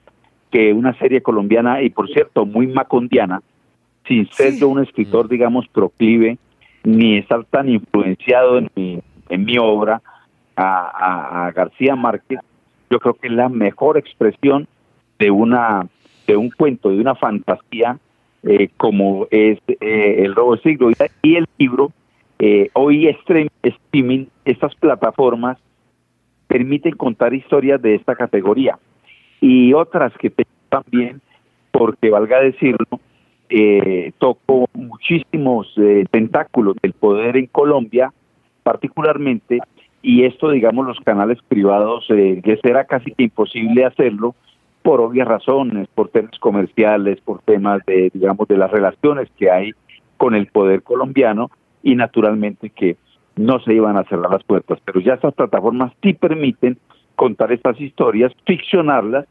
[0.50, 3.42] que una serie colombiana, y por cierto, muy macondiana,
[4.06, 6.38] sin ser yo un escritor, digamos, proclive,
[6.84, 10.00] ni estar tan influenciado en mi, en mi obra
[10.56, 12.40] a, a García Márquez,
[12.90, 14.66] yo creo que es la mejor expresión
[15.18, 15.86] de una
[16.26, 17.98] de un cuento, de una fantasía
[18.42, 20.90] eh, como es eh, El Robo del Siglo
[21.22, 21.90] y el libro,
[22.38, 25.58] eh, hoy streaming, estas plataformas
[26.46, 28.78] permiten contar historias de esta categoría
[29.40, 30.32] y otras que
[30.68, 31.20] también,
[31.72, 33.00] porque valga decirlo,
[33.50, 35.74] eh, toco muchísimos
[36.10, 38.12] tentáculos del poder en Colombia,
[38.62, 39.58] particularmente,
[40.02, 44.34] y esto, digamos, los canales privados, que será casi que imposible hacerlo,
[44.82, 49.72] por obvias razones, por temas comerciales, por temas de, digamos, de las relaciones que hay
[50.16, 51.50] con el poder colombiano
[51.88, 52.98] y naturalmente que
[53.36, 54.78] no se iban a cerrar las puertas.
[54.84, 56.76] Pero ya estas plataformas sí permiten
[57.16, 59.24] contar estas historias, ficcionarlas,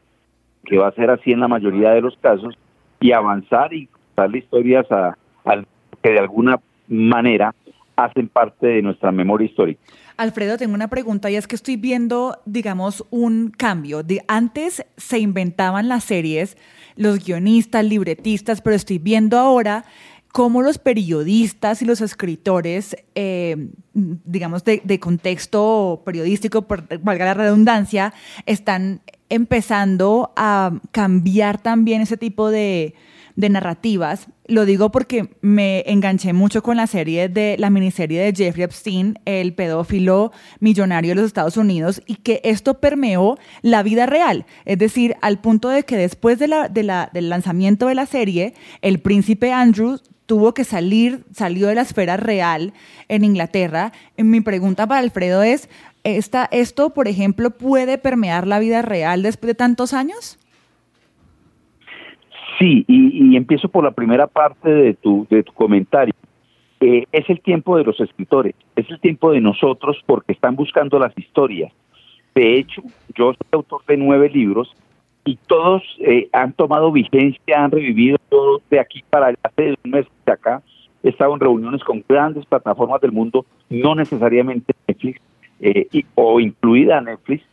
[0.64, 2.58] que va a ser así en la mayoría de los casos,
[3.00, 5.62] y avanzar y contar historias a, a
[6.02, 7.54] que de alguna manera
[7.94, 9.80] hacen parte de nuestra memoria histórica.
[10.16, 14.02] Alfredo, tengo una pregunta y es que estoy viendo, digamos, un cambio.
[14.02, 16.56] De, antes se inventaban las series,
[16.96, 19.84] los guionistas, libretistas, pero estoy viendo ahora
[20.32, 26.66] cómo los periodistas y los escritores, eh, digamos, de, contexto periodístico,
[27.02, 28.12] valga la redundancia,
[28.46, 32.94] están empezando a cambiar también ese tipo de,
[33.38, 34.26] de narrativas.
[34.46, 39.16] Lo digo porque me enganché mucho con la serie de la miniserie de Jeffrey Epstein,
[39.26, 44.44] el pedófilo millonario de los Estados Unidos, y que esto permeó la vida real.
[44.64, 50.00] Es decir, al punto de que después del lanzamiento de la serie, el príncipe Andrew
[50.26, 52.72] tuvo que salir, salió de la esfera real
[53.06, 53.92] en Inglaterra.
[54.16, 55.68] Mi pregunta para Alfredo es,
[56.02, 60.40] ¿esta, ¿esto, por ejemplo, puede permear la vida real después de tantos años?
[62.58, 66.14] Sí, y, empiezo por la primera parte de tu, de tu comentario.
[66.80, 70.98] Eh, es el tiempo de los escritores, es el tiempo de nosotros porque están buscando
[70.98, 71.72] las historias.
[72.34, 72.82] De hecho,
[73.16, 74.72] yo soy autor de nueve libros
[75.24, 80.06] y todos eh, han tomado vigencia, han revivido todos de aquí para allá, un mes
[80.24, 80.62] de acá.
[81.02, 85.20] He estado en reuniones con grandes plataformas del mundo, no necesariamente Netflix
[85.60, 87.44] eh, o incluida Netflix,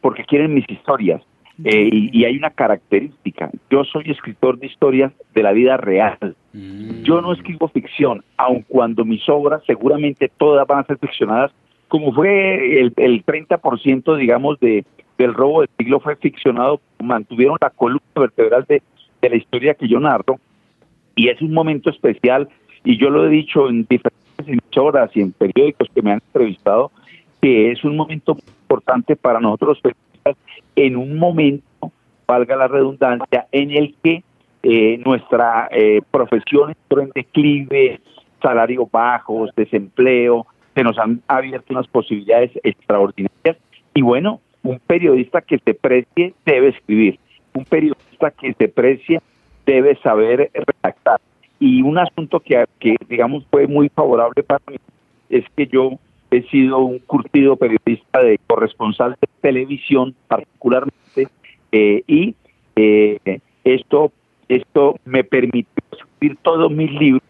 [0.00, 1.20] porque quieren mis historias.
[1.64, 6.34] Eh, y, hay una característica, yo soy escritor de historias de la vida real.
[6.52, 7.02] Mm.
[7.02, 11.52] Yo no escribo ficción, aun cuando mis obras seguramente todas van a ser ficcionadas,
[11.88, 14.84] como fue el, el 30% digamos de,
[15.18, 18.82] del robo del siglo fue ficcionado, mantuvieron la columna vertebral de,
[19.20, 20.40] de la historia que yo narro
[21.14, 22.48] y es un momento especial
[22.84, 26.90] y yo lo he dicho en diferentes emisoras y en periódicos que me han entrevistado
[27.40, 29.94] que es un momento importante para nosotros los
[30.76, 31.92] en un momento,
[32.26, 34.22] valga la redundancia, en el que
[34.62, 38.00] eh, nuestra eh, profesión entró en declive,
[38.40, 43.56] salarios bajos, desempleo, se nos han abierto unas posibilidades extraordinarias
[43.94, 47.18] y bueno, un periodista que se precie debe escribir,
[47.54, 49.20] un periodista que se precie
[49.66, 51.20] debe saber redactar.
[51.58, 54.76] Y un asunto que, que digamos fue muy favorable para mí
[55.28, 55.98] es que yo
[56.32, 61.28] he sido un curtido periodista de corresponsal de televisión particularmente
[61.72, 62.34] eh, y
[62.74, 64.12] eh, esto
[64.48, 67.22] esto me permitió escribir todos mis libros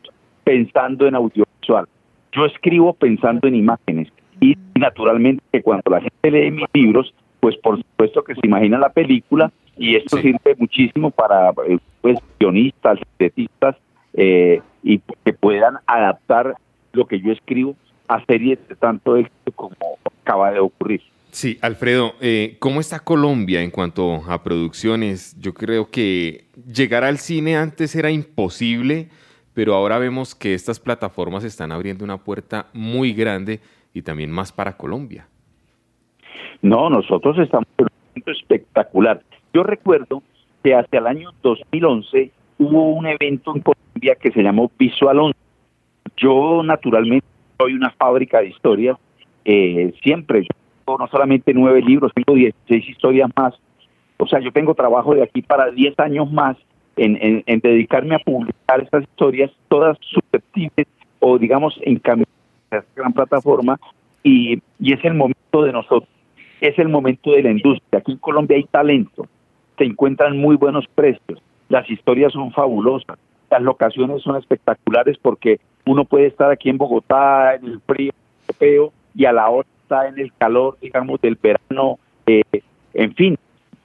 [0.44, 1.86] pensando en audiovisual.
[2.32, 4.08] Yo escribo pensando en imágenes
[4.40, 8.78] y naturalmente que cuando la gente lee mis libros, pues por supuesto que se imagina
[8.78, 13.76] la película y esto sirve muchísimo para eh, pues guionistas, sintetistas
[14.14, 16.54] y que puedan adaptar
[16.92, 17.74] lo que yo escribo
[18.14, 19.74] a series de tanto éxito como
[20.22, 21.02] acaba de ocurrir.
[21.30, 25.34] Sí, Alfredo, eh, ¿cómo está Colombia en cuanto a producciones?
[25.40, 29.08] Yo creo que llegar al cine antes era imposible,
[29.54, 33.60] pero ahora vemos que estas plataformas están abriendo una puerta muy grande
[33.94, 35.26] y también más para Colombia.
[36.60, 39.22] No, nosotros estamos en un momento espectacular.
[39.54, 40.22] Yo recuerdo
[40.62, 45.38] que hacia el año 2011 hubo un evento en Colombia que se llamó Visual 11.
[46.18, 47.26] Yo naturalmente
[47.62, 48.98] soy una fábrica de historias,
[49.44, 50.46] eh, siempre,
[50.86, 53.54] no solamente nueve libros, tengo 16 historias más.
[54.18, 56.56] O sea, yo tengo trabajo de aquí para 10 años más
[56.96, 60.86] en, dedicarme a publicar estas historias, todas susceptibles
[61.20, 62.26] o digamos en camino
[62.70, 63.78] a esta gran plataforma
[64.22, 66.10] y, y es el momento de nosotros,
[66.60, 68.00] es el momento de la industria.
[68.00, 69.26] Aquí en Colombia hay talento,
[69.78, 73.18] se encuentran muy buenos precios, las historias son fabulosas,
[73.50, 78.12] las locaciones son espectaculares porque uno puede estar aquí en Bogotá en el frío
[78.48, 81.98] europeo y a la hora está en el calor, digamos, del verano.
[82.26, 82.42] Eh,
[82.94, 83.38] en fin,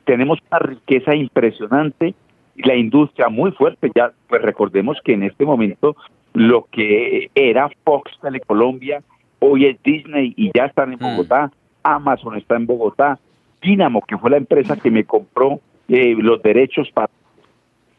[0.06, 2.14] tenemos una riqueza impresionante
[2.56, 3.92] y la industria muy fuerte.
[3.96, 5.96] Ya, pues recordemos que en este momento
[6.34, 9.02] lo que era Fox Telecolombia,
[9.40, 11.04] hoy es Disney y ya están en mm.
[11.04, 11.52] Bogotá.
[11.84, 13.20] Amazon está en Bogotá.
[13.62, 17.10] Dynamo, que fue la empresa que me compró eh, los derechos para,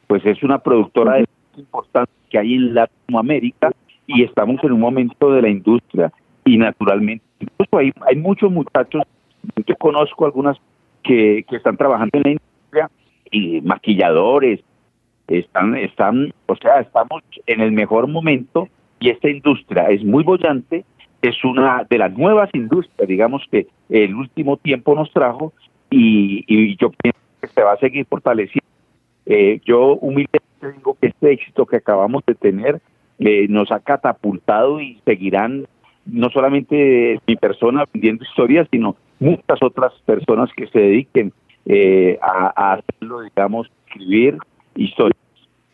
[0.07, 1.25] pues es una productora de
[1.57, 3.73] importante que hay en Latinoamérica
[4.09, 6.11] y estamos en un momento de la industria
[6.45, 9.03] y naturalmente incluso hay, hay muchos muchachos,
[9.67, 10.57] yo conozco algunas
[11.05, 12.91] que, que están trabajando en la industria
[13.31, 14.61] y maquilladores,
[15.29, 18.69] están, están, o sea, estamos en el mejor momento
[18.99, 20.85] y esta industria es muy bollante,
[21.21, 25.53] es una de las nuevas industrias, digamos que el último tiempo nos trajo
[25.91, 28.67] y, y yo pienso que se va a seguir fortaleciendo.
[29.27, 32.81] Eh, yo humildemente digo que este éxito que acabamos de tener
[33.19, 35.67] eh, nos ha catapultado y seguirán
[36.07, 41.33] no solamente mi persona vendiendo historias, sino muchas otras personas que se dediquen
[41.67, 44.39] eh, a, hacerlo, digamos, escribir
[44.75, 45.19] historias.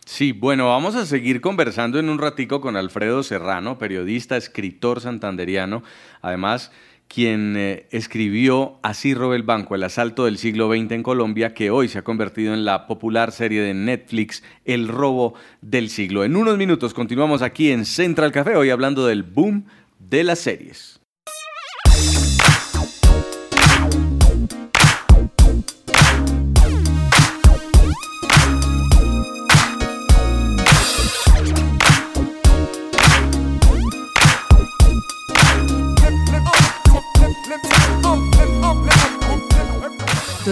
[0.06, 5.82] Sí, bueno, vamos a seguir conversando en un ratico con Alfredo Serrano, periodista, escritor santanderiano,
[6.20, 6.72] además
[7.08, 11.70] quien eh, escribió Así robé el banco, el asalto del siglo XX en Colombia, que
[11.70, 16.24] hoy se ha convertido en la popular serie de Netflix, El robo del siglo.
[16.24, 19.66] En unos minutos continuamos aquí en Central Café, hoy hablando del boom
[19.98, 21.03] de las series.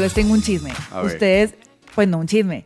[0.03, 0.73] Les tengo un chisme.
[1.05, 1.55] Ustedes,
[1.95, 2.65] pues no un chisme.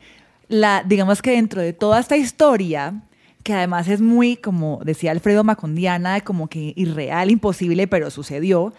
[0.49, 3.03] La, digamos que dentro de toda esta historia,
[3.43, 8.73] que además es muy, como decía Alfredo Macondiana, como que irreal, imposible, pero sucedió.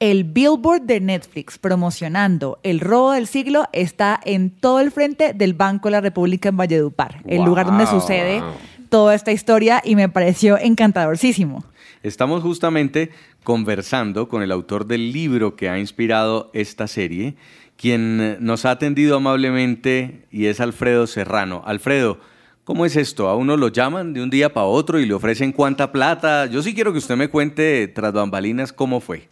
[0.00, 5.54] El billboard de Netflix promocionando el robo del siglo está en todo el frente del
[5.54, 8.42] Banco de la República en Valledupar, el lugar donde sucede
[8.88, 11.64] toda esta historia y me pareció encantadorcísimo.
[12.02, 13.10] Estamos justamente
[13.44, 17.34] conversando con el autor del libro que ha inspirado esta serie
[17.76, 21.62] quien nos ha atendido amablemente y es Alfredo Serrano.
[21.64, 22.18] Alfredo,
[22.64, 23.28] ¿cómo es esto?
[23.28, 26.46] ¿A uno lo llaman de un día para otro y le ofrecen cuánta plata?
[26.46, 29.28] Yo sí quiero que usted me cuente tras bambalinas cómo fue.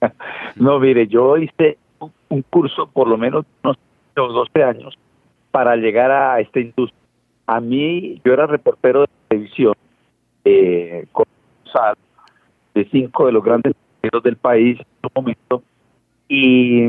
[0.56, 1.78] No, mire, yo hice
[2.28, 3.76] un curso por lo menos unos
[4.16, 4.98] 12 años
[5.52, 6.98] para llegar a esta industria.
[7.46, 9.74] A mí, yo era reportero de televisión
[10.44, 11.26] eh, con
[12.74, 13.74] de cinco de los grandes
[14.22, 15.62] del país en un momento
[16.28, 16.86] y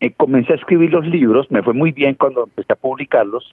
[0.00, 3.52] eh, comencé a escribir los libros, me fue muy bien cuando empecé a publicarlos,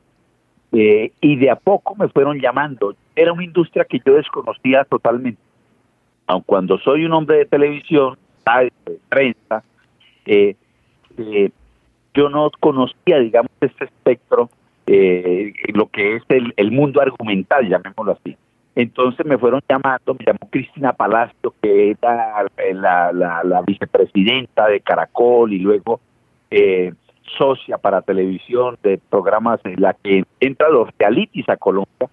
[0.73, 2.95] eh, y de a poco me fueron llamando.
[3.15, 5.41] Era una industria que yo desconocía totalmente.
[6.27, 9.63] Aun cuando soy un hombre de televisión, de prensa,
[10.27, 10.55] eh,
[12.13, 14.49] yo no conocía, digamos, este espectro,
[14.85, 18.37] lo que es el, mundo argumental, llamémoslo así.
[18.75, 23.11] Entonces me fueron llamando, me llamó Cristina Palacio, que era la,
[23.43, 25.99] la vicepresidenta de Caracol y luego
[26.57, 26.93] eh,
[27.37, 32.09] socia para televisión de programas en la que entra los realities a Colombia,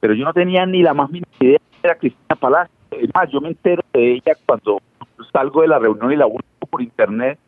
[0.00, 2.74] pero yo no tenía ni la más mínima idea de Cristina Palacio.
[2.90, 4.80] Es más, yo me entero de ella cuando
[5.30, 7.38] salgo de la reunión y la busco por internet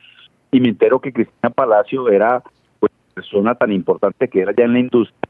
[0.51, 2.43] y me entero que Cristina Palacio era
[2.79, 5.29] pues persona tan importante que era ya en la industria.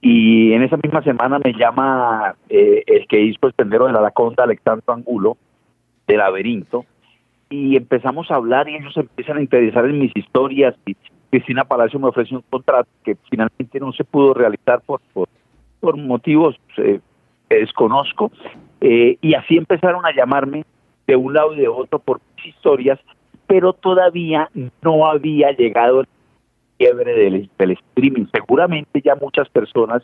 [0.00, 4.00] Y en esa misma semana me llama eh, el que hizo el Tendero de la
[4.00, 5.36] Laconda, Alexandro Angulo,
[6.06, 6.86] de Laberinto,
[7.48, 10.96] y empezamos a hablar y ellos empiezan a interesar en mis historias y
[11.30, 15.00] Cristina Palacio me ofrece un contrato que finalmente no se pudo realizar por,
[15.80, 17.00] por, motivos eh,
[17.48, 18.32] que desconozco
[18.80, 20.64] eh, y así empezaron a llamarme
[21.06, 22.98] de un lado y de otro por mis historias
[23.46, 24.50] pero todavía
[24.82, 26.08] no había llegado el
[26.78, 28.26] quiebre del, del streaming.
[28.32, 30.02] Seguramente ya muchas personas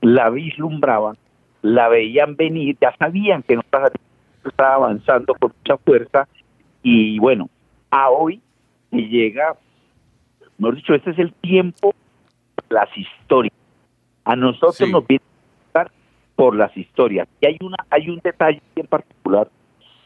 [0.00, 1.16] la vislumbraban,
[1.62, 6.28] la veían venir, ya sabían que no estaba avanzando con mucha fuerza
[6.82, 7.48] y bueno,
[7.90, 8.40] a hoy
[8.90, 9.56] que llega,
[10.58, 11.94] mejor dicho, este es el tiempo,
[12.68, 13.54] las historias.
[14.24, 14.90] A nosotros Sí.
[14.90, 15.22] nos viene
[15.74, 15.86] a
[16.36, 17.28] por las historias.
[17.40, 19.48] Y hay una, hay un detalle en particular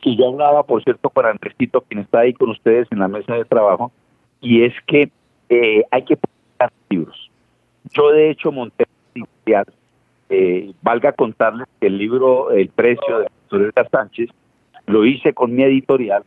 [0.01, 3.35] que yo hablaba, por cierto, con Andresito, quien está ahí con ustedes en la mesa
[3.35, 3.91] de trabajo,
[4.41, 5.11] y es que
[5.49, 7.31] eh, hay que publicar libros.
[7.93, 8.85] Yo, de hecho, monté.
[10.31, 14.31] Eh, valga contarles que el libro El precio de Victoria Sánchez
[14.87, 16.25] lo hice con mi editorial.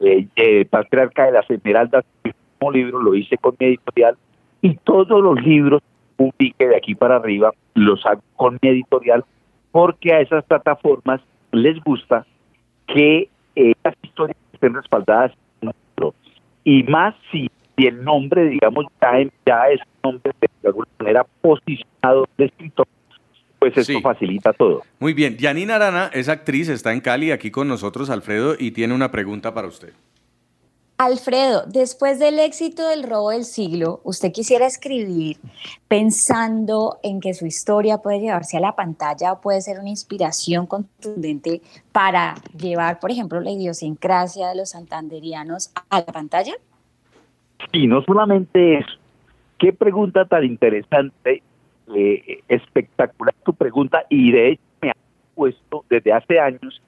[0.00, 4.16] Eh, eh, Patriarca de las Esmeraldas, mismo libro lo hice con mi editorial.
[4.62, 9.24] Y todos los libros que publique de aquí para arriba los hago con mi editorial
[9.70, 11.20] porque a esas plataformas
[11.52, 12.26] les gusta
[12.86, 16.14] que eh, las historias estén respaldadas en libro.
[16.64, 19.12] Y más si, el nombre, digamos, ya,
[19.44, 22.86] ya es un nombre de, de alguna manera posicionado del escritor,
[23.72, 24.02] pues esto Sí.
[24.02, 24.82] facilita todo.
[24.98, 28.94] Muy bien, Janina Arana es actriz, está en Cali aquí con nosotros, Alfredo, y tiene
[28.94, 29.92] una pregunta para usted.
[30.98, 35.36] Alfredo, después del éxito del robo del siglo, ¿usted quisiera escribir
[35.88, 40.66] pensando en que su historia puede llevarse a la pantalla o puede ser una inspiración
[40.66, 41.60] contundente
[41.92, 46.54] para llevar, por ejemplo, la idiosincrasia de los santanderianos a la pantalla?
[47.72, 48.92] Y no solamente eso,
[49.58, 51.42] qué pregunta tan interesante,
[51.94, 54.96] eh, espectacular tu pregunta, y de hecho me ha
[55.34, 56.80] puesto desde hace años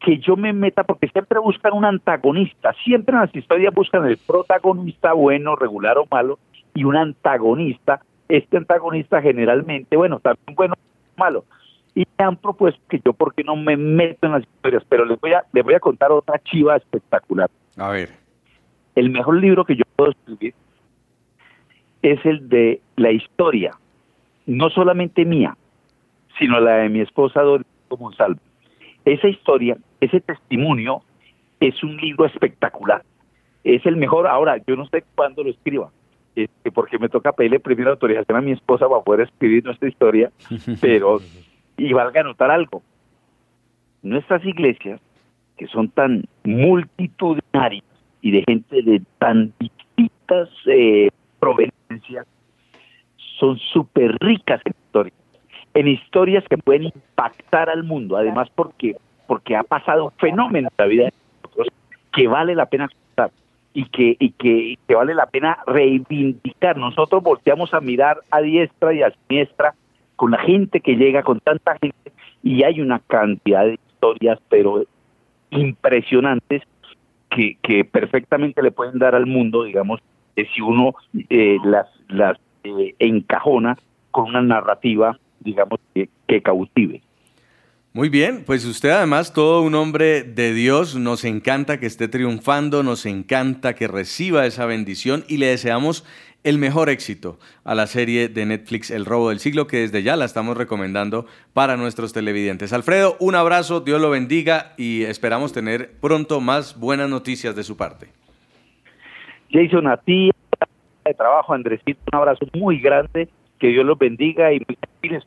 [0.00, 4.16] que yo me meta, porque siempre buscan un antagonista, siempre en las historias buscan el
[4.16, 6.38] protagonista bueno, regular o malo,
[6.74, 11.44] y un antagonista, este antagonista generalmente, bueno, también bueno o malo.
[11.94, 14.84] Y me han propuesto que yo, ¿por qué no me meto en las historias?
[14.88, 18.10] Pero les voy a, les voy a contar otra chiva espectacular A ver,
[18.94, 20.54] el mejor libro que yo puedo escribir
[22.02, 23.72] es el de la historia,
[24.50, 25.56] no solamente mía,
[26.36, 28.40] sino la de mi esposa Doris Monsalvo.
[29.04, 31.02] Esa historia, ese testimonio,
[31.60, 33.04] es un libro espectacular.
[33.62, 34.26] Es el mejor.
[34.26, 35.90] Ahora, yo no sé cuándo lo escriba,
[36.34, 40.32] este, porque me toca pedirle primera autorización a mi esposa para poder escribir nuestra historia,
[40.80, 41.20] pero,
[41.76, 42.82] y valga anotar algo,
[44.02, 45.00] nuestras iglesias,
[45.56, 47.84] que son tan multitudinarias
[48.20, 52.26] y de gente de tan distintas eh, proveniencias,
[53.40, 55.14] son súper ricas en historias,
[55.74, 60.74] en historias que pueden impactar al mundo, además porque, porque ha pasado un fenómeno en
[60.78, 61.12] la vida de
[61.42, 61.68] nosotros
[62.12, 63.30] que vale la pena contar
[63.72, 66.76] y que, y que, que vale la pena reivindicar.
[66.76, 69.74] Nosotros volteamos a mirar a diestra y a siniestra
[70.16, 72.12] con la gente que llega, con tanta gente,
[72.42, 74.84] y hay una cantidad de historias, pero
[75.50, 76.62] impresionantes,
[77.30, 80.00] que, que perfectamente le pueden dar al mundo, digamos,
[80.34, 80.94] si uno
[81.28, 83.76] eh, las, las eh, encajona
[84.10, 87.00] con una narrativa, digamos, que, que cautive.
[87.92, 92.82] muy bien, pues usted además todo un hombre de Dios, nos encanta que esté triunfando,
[92.82, 96.04] nos encanta que reciba esa bendición y le deseamos
[96.44, 100.16] el mejor éxito a la serie de Netflix El robo del siglo que desde ya
[100.16, 102.72] la estamos recomendando para nuestros televidentes.
[102.72, 107.76] Alfredo, un abrazo, Dios lo bendiga y esperamos tener pronto más buenas noticias de su
[107.76, 108.08] parte.
[109.52, 110.30] Jason, a ti,
[111.10, 114.60] de trabajo, Andresito, un abrazo muy grande, que Dios los bendiga y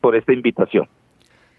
[0.00, 0.88] por esta invitación.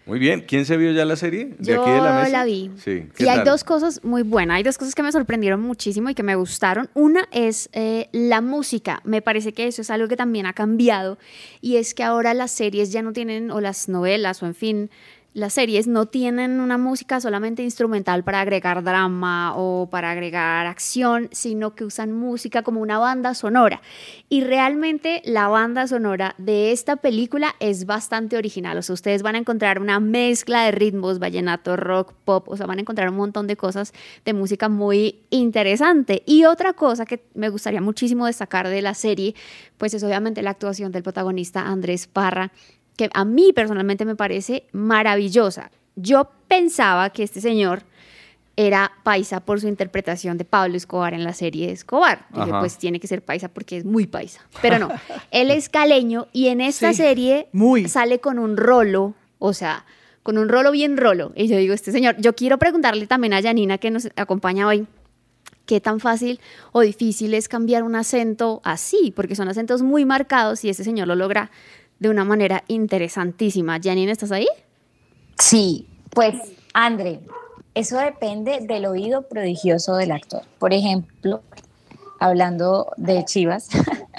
[0.06, 1.46] Muy bien, ¿quién se vio ya la serie?
[1.58, 2.30] ¿De Yo aquí de la mesa?
[2.30, 2.70] la vi.
[2.76, 3.44] Sí, ¿qué Y hay tal?
[3.46, 6.88] dos cosas muy buenas, hay dos cosas que me sorprendieron muchísimo y que me gustaron.
[6.94, 11.18] Una es eh, la música, me parece que eso es algo que también ha cambiado
[11.60, 14.90] y es que ahora las series ya no tienen, o las novelas, o en fin,
[15.36, 21.28] las series no tienen una música solamente instrumental para agregar drama o para agregar acción,
[21.30, 23.82] sino que usan música como una banda sonora.
[24.30, 28.78] Y realmente la banda sonora de esta película es bastante original.
[28.78, 32.64] O sea, ustedes van a encontrar una mezcla de ritmos, vallenato, rock, pop, o sea,
[32.64, 33.92] van a encontrar un montón de cosas
[34.24, 36.22] de música muy interesante.
[36.24, 39.34] Y otra cosa que me gustaría muchísimo destacar de la serie,
[39.76, 42.52] pues es obviamente la actuación del protagonista Andrés Parra
[42.96, 45.70] que a mí personalmente me parece maravillosa.
[45.96, 47.82] Yo pensaba que este señor
[48.58, 52.26] era paisa por su interpretación de Pablo Escobar en la serie de Escobar.
[52.30, 52.60] Dije, Ajá.
[52.60, 54.40] pues tiene que ser paisa porque es muy paisa.
[54.62, 54.88] Pero no,
[55.30, 57.86] él es caleño y en esta Sí, serie muy.
[57.88, 59.84] sale con un rolo, o sea,
[60.22, 61.32] con un rolo bien rolo.
[61.36, 64.86] Y yo digo, este señor, yo quiero preguntarle también a Janina que nos acompaña hoy.
[65.66, 66.40] ¿Qué tan fácil
[66.72, 69.12] o difícil es cambiar un acento así?
[69.14, 71.50] Porque son acentos muy marcados y este señor lo logra
[71.98, 73.78] de una manera interesantísima.
[73.82, 74.48] Janine, ¿estás ahí?
[75.38, 76.34] Sí, pues
[76.72, 77.20] André,
[77.74, 80.42] eso depende del oído prodigioso del actor.
[80.58, 81.42] Por ejemplo,
[82.18, 83.68] hablando de Chivas,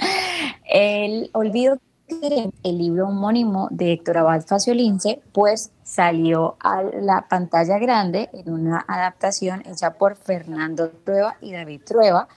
[0.66, 1.80] el olvido
[2.64, 8.86] el libro homónimo de Héctor Abad Faciolince, pues salió a la pantalla grande en una
[8.88, 12.28] adaptación hecha por Fernando Trueba y David Trueba.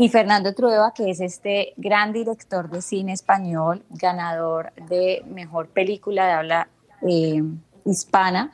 [0.00, 6.24] Y Fernando Trueba, que es este gran director de cine español, ganador de mejor película
[6.24, 6.68] de habla
[7.06, 7.42] eh,
[7.84, 8.50] hispana,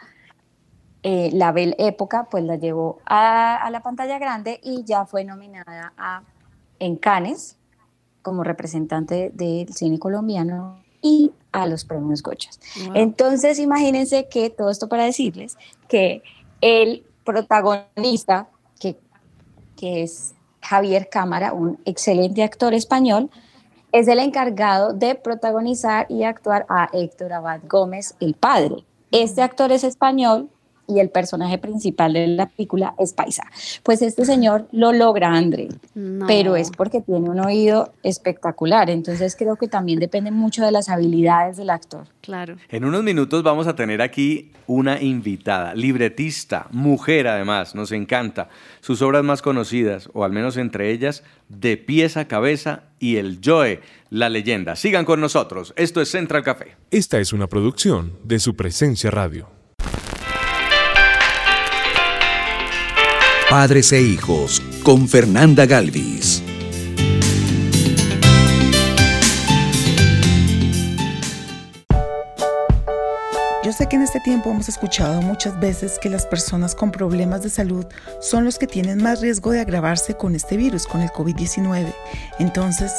[1.05, 5.93] eh, la Belle Época, pues la llevó a, la pantalla grande y ya fue nominada
[5.97, 6.25] a,
[6.81, 7.57] en Cannes
[8.23, 12.59] como representante del cine colombiano y a los premios Gochas.
[12.93, 16.25] Entonces, imagínense que todo esto para decirles que
[16.61, 18.49] el protagonista,
[18.81, 18.99] que,
[19.77, 20.35] que es
[20.69, 23.31] Javier Cámara, un excelente actor español,
[23.93, 28.85] es el encargado de protagonizar y actuar a Héctor Abad Gómez, el padre.
[29.13, 30.51] Este actor es español,
[30.89, 33.45] y el personaje principal de la película es Paisa.
[33.83, 35.69] Pues este señor lo logra, André,
[36.27, 38.91] pero es porque tiene un oído espectacular.
[38.91, 42.07] Entonces creo que también depende mucho de las habilidades del actor.
[42.21, 42.57] Claro.
[42.69, 48.49] En unos minutos vamos a tener aquí una invitada, libretista, mujer además, nos encanta.
[48.81, 53.39] Sus obras más conocidas, o al menos entre ellas, De pies a cabeza y El
[53.45, 53.81] Joe,
[54.11, 54.75] la leyenda.
[54.75, 56.75] Sigan con nosotros, esto es Central Café.
[56.91, 59.56] Esta es una producción de su presencia radio.
[63.49, 66.43] Padres e Hijos con Fernanda Galvis.
[73.63, 77.45] Yo sé que en este tiempo hemos escuchado muchas veces que las personas con problemas
[77.45, 77.87] de salud
[78.21, 81.95] son los que tienen más riesgo de agravarse con este virus, con el COVID-19.
[82.41, 82.93] Entonces,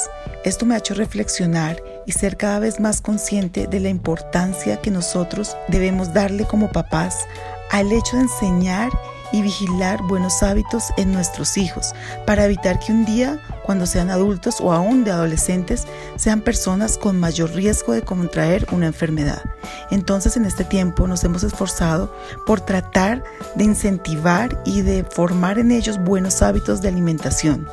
[0.44, 4.90] esto me ha hecho reflexionar y ser cada vez más consciente de la importancia que
[4.90, 7.26] nosotros debemos darle como papás
[7.70, 11.94] al hecho de enseñar y vigilar buenos hábitos en nuestros hijos
[12.26, 17.18] para evitar que un día, cuando sean adultos o aún de adolescentes, sean personas con
[17.18, 19.42] mayor riesgo de contraer una enfermedad.
[19.90, 22.14] Entonces en este tiempo nos hemos esforzado
[22.46, 23.22] por tratar
[23.54, 27.68] de incentivar y de formar en ellos buenos hábitos de alimentación.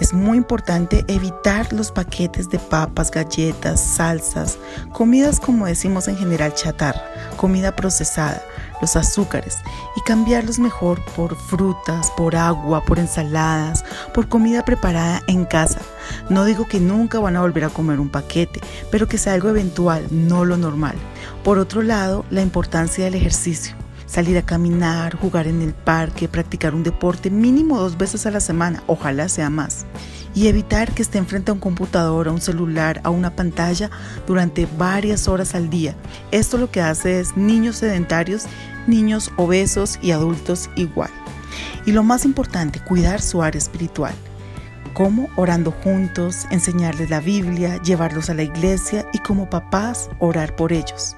[0.00, 4.56] Es muy importante evitar los paquetes de papas, galletas, salsas,
[4.92, 7.02] comidas como decimos en general chatarra,
[7.36, 8.40] comida procesada
[8.80, 9.58] los azúcares
[9.96, 15.80] y cambiarlos mejor por frutas, por agua, por ensaladas, por comida preparada en casa.
[16.28, 18.60] No digo que nunca van a volver a comer un paquete,
[18.90, 20.96] pero que sea algo eventual, no lo normal.
[21.44, 23.74] Por otro lado, la importancia del ejercicio.
[24.06, 28.40] Salir a caminar, jugar en el parque, practicar un deporte mínimo dos veces a la
[28.40, 29.84] semana, ojalá sea más
[30.34, 33.90] y evitar que esté frente a un computador, a un celular, a una pantalla
[34.26, 35.94] durante varias horas al día.
[36.30, 38.46] Esto lo que hace es niños sedentarios,
[38.86, 41.10] niños obesos y adultos igual.
[41.86, 44.14] Y lo más importante, cuidar su área espiritual.
[44.94, 45.28] ¿Cómo?
[45.36, 51.16] Orando juntos, enseñarles la Biblia, llevarlos a la iglesia y como papás orar por ellos.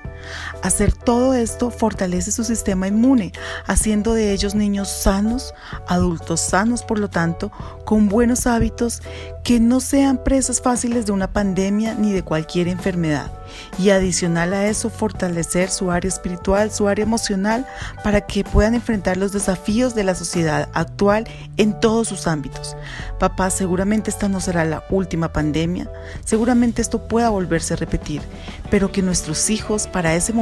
[0.63, 3.33] Hacer todo esto fortalece su sistema inmune,
[3.67, 5.55] haciendo de ellos niños sanos,
[5.87, 7.51] adultos sanos, por lo tanto,
[7.85, 9.03] con buenos hábitos
[9.43, 13.33] que no sean presas fáciles de una pandemia ni de cualquier enfermedad.
[13.79, 17.67] Y adicional a eso, fortalecer su área espiritual, su área emocional,
[18.05, 22.77] para que puedan enfrentar los desafíos de la sociedad actual en todos sus ámbitos.
[23.19, 25.91] Papá, seguramente esta no será la última pandemia,
[26.25, 28.23] seguramente esto pueda volverse a repetir,
[28.71, 30.33] pero que nuestros hijos para ese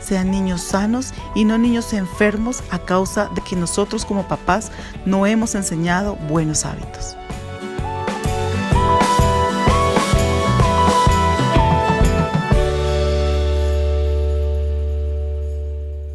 [0.00, 4.70] sean niños sanos y no niños enfermos a causa de que nosotros como papás
[5.04, 7.16] no hemos enseñado buenos hábitos.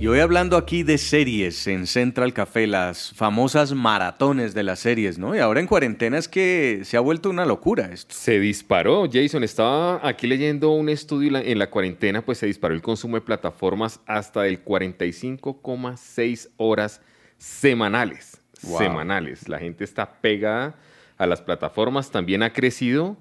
[0.01, 5.19] Y hoy hablando aquí de series en Central Café, las famosas maratones de las series,
[5.19, 5.35] ¿no?
[5.35, 8.15] Y ahora en cuarentena es que se ha vuelto una locura esto.
[8.15, 9.43] Se disparó, Jason.
[9.43, 13.99] Estaba aquí leyendo un estudio en la cuarentena, pues se disparó el consumo de plataformas
[14.05, 17.01] hasta el 45,6 horas
[17.37, 18.39] semanales.
[18.53, 19.49] Semanales.
[19.49, 20.77] La gente está pegada
[21.17, 22.09] a las plataformas.
[22.09, 23.17] También ha crecido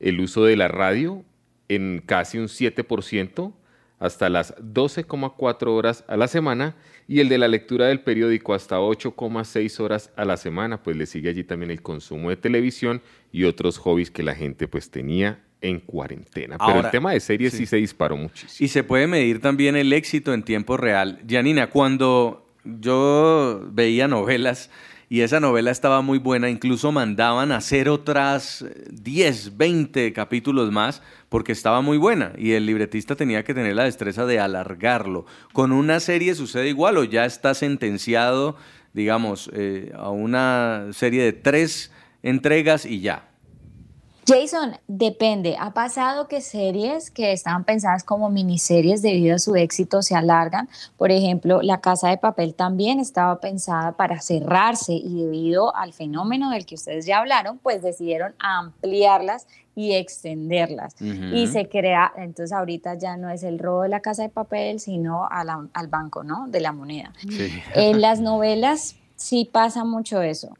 [0.00, 1.24] el uso de la radio
[1.68, 3.52] en casi un 7%
[3.98, 6.76] hasta las 12,4 horas a la semana
[7.08, 11.06] y el de la lectura del periódico hasta 8,6 horas a la semana, pues le
[11.06, 13.00] sigue allí también el consumo de televisión
[13.32, 16.58] y otros hobbies que la gente pues tenía en cuarentena.
[16.58, 17.66] Pero el tema de series sí.
[17.66, 18.64] se disparó muchísimo.
[18.64, 21.20] Y se puede medir también el éxito en tiempo real.
[21.28, 24.70] Janina, cuando yo veía novelas
[25.08, 31.00] y esa novela estaba muy buena, incluso mandaban a hacer otras 10, 20 capítulos más
[31.28, 35.24] porque estaba muy buena y el libretista tenía que tener la destreza de alargarlo.
[35.52, 38.56] Con una serie sucede igual o ya está sentenciado,
[38.94, 41.92] digamos, eh, a una serie de tres
[42.24, 43.28] entregas y ya.
[44.26, 45.56] Jason, depende.
[45.56, 50.68] Ha pasado que series que estaban pensadas como miniseries debido a su éxito se alargan.
[50.96, 56.50] Por ejemplo, La Casa de Papel también estaba pensada para cerrarse y debido al fenómeno
[56.50, 59.46] del que ustedes ya hablaron, pues decidieron ampliarlas
[59.76, 60.96] y extenderlas.
[61.00, 64.80] Y se crea, entonces ahorita ya no es el robo de la Casa de Papel,
[64.80, 66.48] sino al banco, ¿no?
[66.48, 67.12] De la moneda.
[67.74, 70.56] En las novelas sí pasa mucho eso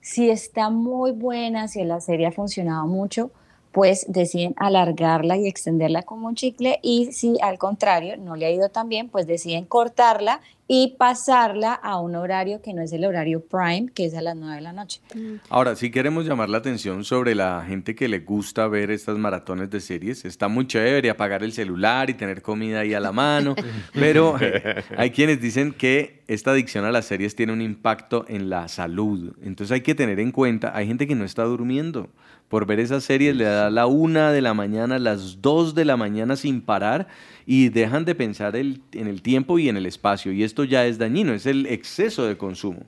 [0.00, 3.30] si está muy buena, si la serie ha funcionado mucho,
[3.72, 8.50] pues deciden alargarla y extenderla como un chicle y si al contrario no le ha
[8.50, 10.40] ido tan bien, pues deciden cortarla
[10.72, 14.36] y pasarla a un horario que no es el horario prime, que es a las
[14.36, 15.00] 9 de la noche.
[15.16, 15.34] Mm.
[15.48, 19.68] Ahora, si queremos llamar la atención sobre la gente que le gusta ver estas maratones
[19.68, 23.56] de series, está muy chévere apagar el celular y tener comida ahí a la mano,
[23.94, 24.36] pero
[24.96, 29.34] hay quienes dicen que esta adicción a las series tiene un impacto en la salud.
[29.42, 32.10] Entonces hay que tener en cuenta, hay gente que no está durmiendo
[32.48, 35.96] por ver esas series, le da la una de la mañana, las dos de la
[35.96, 37.08] mañana sin parar
[37.52, 40.30] y dejan de pensar en el tiempo y en el espacio.
[40.30, 42.82] Y esto ya es dañino, es el exceso de consumo.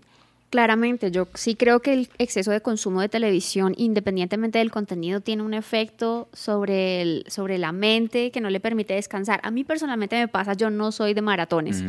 [0.50, 5.42] Claramente, yo sí creo que el exceso de consumo de televisión, independientemente del contenido, tiene
[5.42, 9.40] un efecto sobre, el, sobre la mente que no le permite descansar.
[9.42, 11.82] A mí personalmente me pasa, yo no soy de maratones,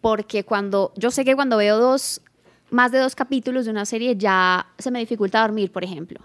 [0.00, 2.20] porque cuando, yo sé que cuando veo dos,
[2.70, 6.18] más de dos capítulos de una serie ya se me dificulta dormir, por ejemplo.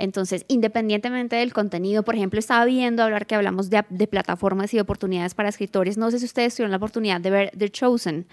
[0.00, 5.34] Entonces, independientemente del contenido, por ejemplo, estaba viendo hablar que hablamos de, plataformas y oportunidades
[5.34, 5.98] para escritores.
[5.98, 8.26] No sé si ustedes tuvieron la oportunidad de ver The Chosen.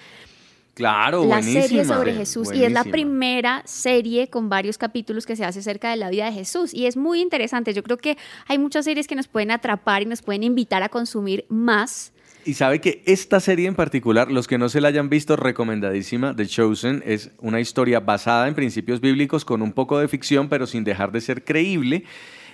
[0.74, 5.43] Claro, la serie sobre Jesús y es la primera serie con varios capítulos que se
[5.43, 7.74] hace acerca de la vida de Jesús y es muy interesante.
[7.74, 8.15] Yo creo que
[8.47, 12.13] hay muchas series que nos pueden atrapar y nos pueden invitar a consumir más
[12.47, 16.33] y sabe que esta serie en particular, los que no se la hayan visto, recomendadísima,
[16.33, 20.65] The Chosen, es una historia basada en principios bíblicos con un poco de ficción, pero
[20.65, 22.05] sin dejar de ser creíble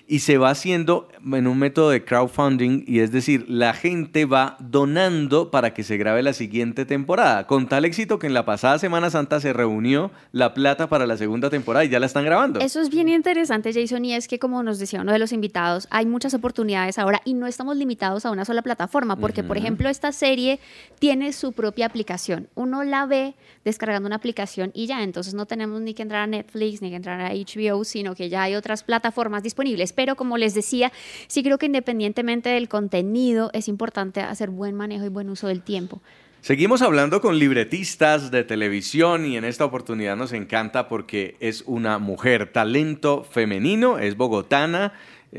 [0.07, 4.57] y se va haciendo en un método de crowdfunding y es decir, la gente va
[4.59, 8.79] donando para que se grabe la siguiente temporada, con tal éxito que en la pasada
[8.79, 12.59] Semana Santa se reunió la plata para la segunda temporada y ya la están grabando.
[12.59, 15.87] Eso es bien interesante, Jason, y es que como nos decía uno de los invitados,
[15.89, 19.87] hay muchas oportunidades ahora y no estamos limitados a una sola plataforma, porque por ejemplo
[19.87, 20.59] esta serie
[20.99, 22.49] tiene su propia aplicación.
[22.55, 26.27] Uno la ve descargando una aplicación y ya, entonces no tenemos ni que entrar a
[26.27, 30.37] Netflix ni que entrar a HBO, sino que ya hay otras plataformas disponibles pero como
[30.37, 30.91] les decía,
[31.27, 35.61] sí creo que independientemente del contenido es importante hacer buen manejo y buen uso del
[35.61, 36.01] tiempo.
[36.41, 41.99] Seguimos hablando con libretistas de televisión y en esta oportunidad nos encanta porque es una
[41.99, 44.91] mujer, talento femenino, es bogotana.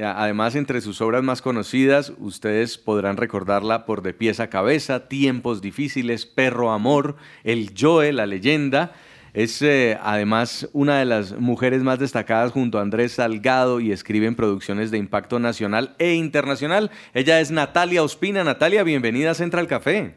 [0.03, 5.61] Además, entre sus obras más conocidas, ustedes podrán recordarla por De pies a cabeza, Tiempos
[5.61, 8.93] difíciles, Perro Amor, El Joe, la leyenda.
[9.35, 14.29] Es eh, además una de las mujeres más destacadas junto a Andrés Salgado y escribe
[14.29, 16.93] en producciones de impacto nacional e internacional.
[17.15, 18.45] Ella es Natalia Ospina.
[18.45, 20.15] Natalia, bienvenida a Central Café.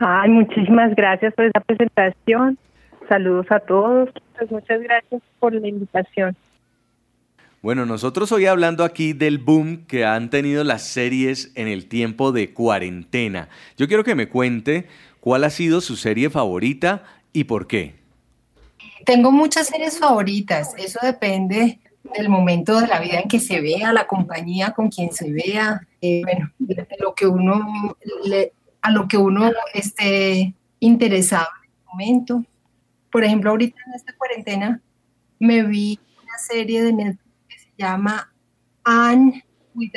[0.00, 2.58] Ay, muchísimas gracias por esa presentación.
[3.08, 4.10] Saludos a todos.
[4.36, 6.36] Pues muchas gracias por la invitación.
[7.62, 12.30] Bueno, nosotros hoy hablando aquí del boom que han tenido las series en el tiempo
[12.30, 13.48] de cuarentena.
[13.78, 14.86] Yo quiero que me cuente
[15.24, 17.02] ¿Cuál ha sido su serie favorita
[17.32, 17.94] y por qué?
[19.06, 21.78] Tengo muchas series favoritas, eso depende
[22.14, 25.80] del momento de la vida en que se vea, la compañía con quien se vea,
[26.02, 26.52] eh, bueno,
[27.00, 27.96] lo que uno
[28.82, 32.44] a lo que uno esté interesado en el momento.
[33.10, 34.82] Por ejemplo, ahorita en esta cuarentena
[35.38, 38.30] me vi una serie de Netflix que se llama
[38.84, 39.42] Anne
[39.74, 39.92] with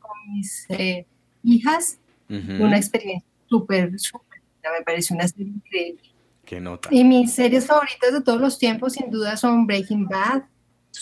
[0.00, 1.06] con mis eh,
[1.44, 4.27] hijas, una experiencia súper, súper
[4.62, 6.02] me parece una serie increíble.
[6.44, 6.88] ¿Qué nota?
[6.90, 10.44] Y mis series favoritas de todos los tiempos, sin duda, son Breaking Bad,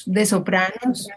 [0.06, 1.08] De Sopranos,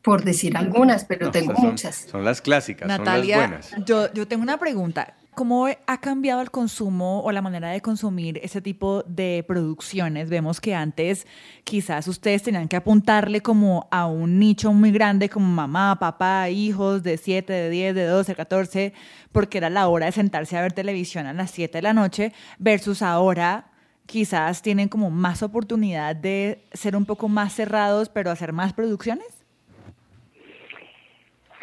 [0.00, 2.06] por decir algunas, pero tengo muchas.
[2.10, 3.86] Son las clásicas, Natalia, son las buenas.
[3.86, 5.14] Yo, yo tengo una pregunta.
[5.34, 10.28] ¿Cómo ha cambiado el consumo o la manera de consumir ese tipo de producciones?
[10.28, 11.26] Vemos que antes
[11.64, 17.02] quizás ustedes tenían que apuntarle como a un nicho muy grande como mamá, papá, hijos
[17.02, 18.92] de 7, de 10, de 12, 14,
[19.32, 22.34] porque era la hora de sentarse a ver televisión a las 7 de la noche,
[22.58, 23.70] versus ahora
[24.04, 29.46] quizás tienen como más oportunidad de ser un poco más cerrados, pero hacer más producciones.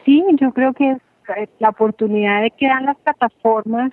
[0.05, 0.97] Sí, yo creo que
[1.59, 3.91] la oportunidad de que dan las plataformas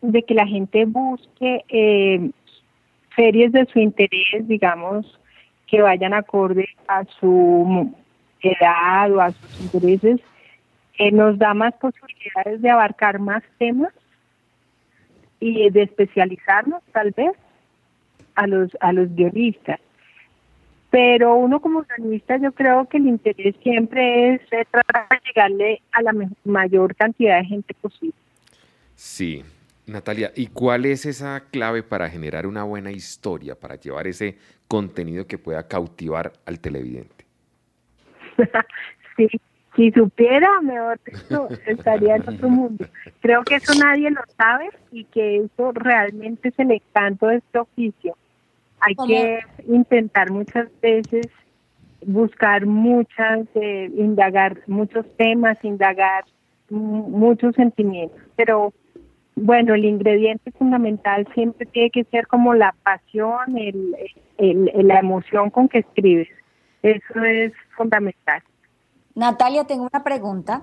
[0.00, 2.30] de que la gente busque eh,
[3.16, 5.18] series de su interés, digamos,
[5.66, 7.92] que vayan acorde a su
[8.40, 10.20] edad o a sus intereses,
[10.98, 13.92] eh, nos da más posibilidades de abarcar más temas
[15.40, 17.32] y de especializarnos tal vez
[18.34, 19.80] a los a los guionistas.
[20.90, 26.02] Pero uno como guionista yo creo que el interés siempre es tratar de llegarle a
[26.02, 26.14] la
[26.44, 28.14] mayor cantidad de gente posible.
[28.94, 29.44] Sí.
[29.86, 34.36] Natalia, ¿y cuál es esa clave para generar una buena historia, para llevar ese
[34.66, 37.24] contenido que pueda cautivar al televidente?
[39.16, 39.28] sí,
[39.78, 42.84] si supiera, mejor dicho, estaría en otro mundo.
[43.20, 47.58] Creo que eso nadie lo sabe y que eso realmente es el encanto de este
[47.58, 48.16] oficio.
[48.80, 49.08] Hay ¿Cómo?
[49.08, 51.26] que intentar muchas veces
[52.06, 56.24] buscar muchas, eh, indagar muchos temas, indagar
[56.70, 58.72] mu- muchos sentimientos, pero
[59.34, 63.96] bueno, el ingrediente fundamental siempre tiene que ser como la pasión, el,
[64.36, 66.28] el- el- la emoción con que escribes.
[66.82, 68.42] Eso es fundamental.
[69.14, 70.62] Natalia, tengo una pregunta.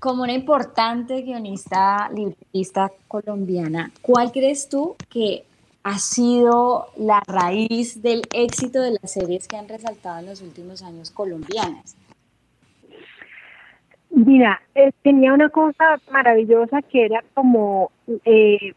[0.00, 5.44] Como una importante guionista, libretista colombiana, ¿cuál crees tú que
[5.88, 10.82] ha sido la raíz del éxito de las series que han resaltado en los últimos
[10.82, 11.96] años colombianas?
[14.10, 17.90] Mira, eh, tenía una cosa maravillosa que era como
[18.24, 18.74] eh,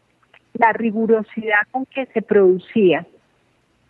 [0.54, 3.06] la rigurosidad con que se producía.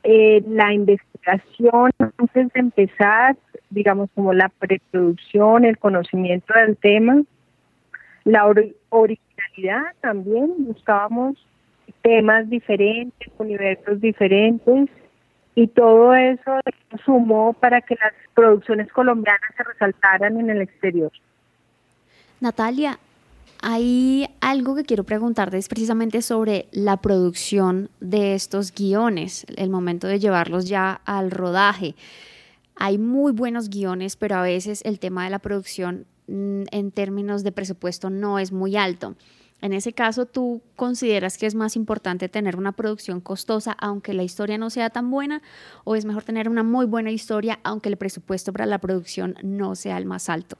[0.03, 3.37] Eh, la investigación antes de empezar,
[3.70, 7.23] digamos como la preproducción, el conocimiento del tema,
[8.25, 11.37] la ori- originalidad también, buscábamos
[12.03, 14.89] temas diferentes, universos diferentes
[15.55, 16.61] y todo eso
[17.05, 21.13] sumó para que las producciones colombianas se resaltaran en el exterior.
[22.41, 22.99] Natalia,
[23.61, 30.09] hay algo que quiero preguntarte es precisamente sobre la producción de estos guiones, el momento
[30.09, 31.95] de llevarlos ya al rodaje.
[32.75, 37.45] Hay muy buenos guiones, pero a veces el tema de la producción mm, en términos
[37.45, 39.15] de presupuesto no es muy alto.
[39.63, 44.25] En ese caso, ¿tú consideras que es más importante tener una producción costosa aunque la
[44.25, 45.41] historia no sea tan buena?
[45.85, 49.77] ¿O es mejor tener una muy buena historia aunque el presupuesto para la producción no
[49.77, 50.57] sea el más alto?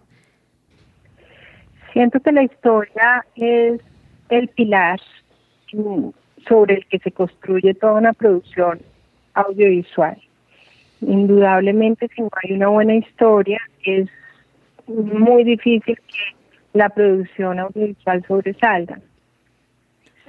[1.93, 3.81] Siento que la historia es
[4.29, 5.01] el pilar
[5.73, 6.11] mm,
[6.49, 8.81] sobre el que se construye toda una producción
[9.35, 10.17] audiovisual.
[11.01, 14.09] Indudablemente, si no hay una buena historia, es
[14.87, 16.42] muy difícil que
[16.73, 19.01] la producción audiovisual sobresalga.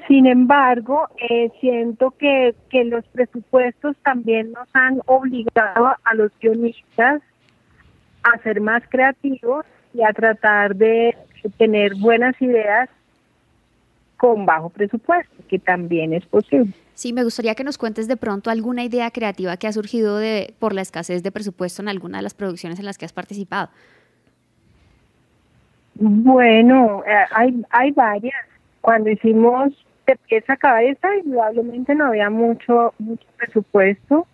[0.08, 7.22] Sin embargo, eh, siento que, que los presupuestos también nos han obligado a los guionistas
[8.24, 11.16] a ser más creativos y a tratar de
[11.58, 12.90] tener buenas ideas
[14.18, 16.74] con bajo presupuesto, que también es posible.
[16.94, 20.54] Sí, me gustaría que nos cuentes de pronto alguna idea creativa que ha surgido de,
[20.60, 23.70] por la escasez de presupuesto en alguna de las producciones en las que has participado.
[25.96, 28.36] Bueno, eh, hay, hay varias.
[28.82, 29.74] Cuando hicimos
[30.06, 34.28] de pieza a cabeza, indudablemente no había mucho, mucho presupuesto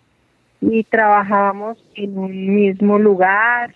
[0.60, 3.74] y trabajábamos en un mismo lugar,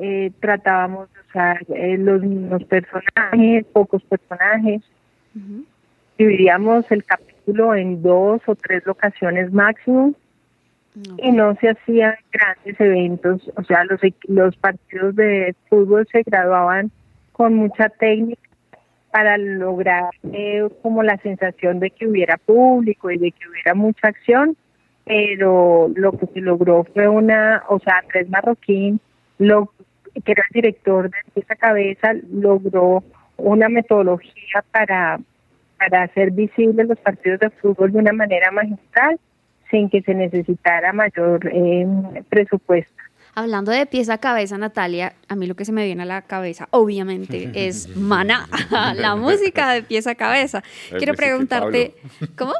[0.00, 4.82] eh, tratábamos de usar eh, los mismos personajes, pocos personajes.
[6.16, 10.14] Dividíamos el capítulo en dos o tres locaciones máximo
[11.18, 16.90] y no se hacían grandes eventos, o sea, los, los partidos de fútbol se graduaban
[17.36, 18.40] con mucha técnica
[19.10, 24.08] para lograr eh, como la sensación de que hubiera público y de que hubiera mucha
[24.08, 24.56] acción,
[25.04, 29.00] pero lo que se logró fue una, o sea, Andrés Marroquín,
[29.38, 29.70] lo,
[30.24, 33.04] que era el director de esa cabeza, logró
[33.36, 35.20] una metodología para,
[35.78, 39.20] para hacer visibles los partidos de fútbol de una manera magistral
[39.70, 41.86] sin que se necesitara mayor eh,
[42.30, 42.95] presupuesto.
[43.38, 46.22] Hablando de pieza a cabeza, Natalia, a mí lo que se me viene a la
[46.22, 48.48] cabeza, obviamente, es Maná,
[48.96, 50.62] la música de pieza a cabeza.
[50.88, 51.94] Quiero pensé preguntarte,
[52.34, 52.54] ¿cómo?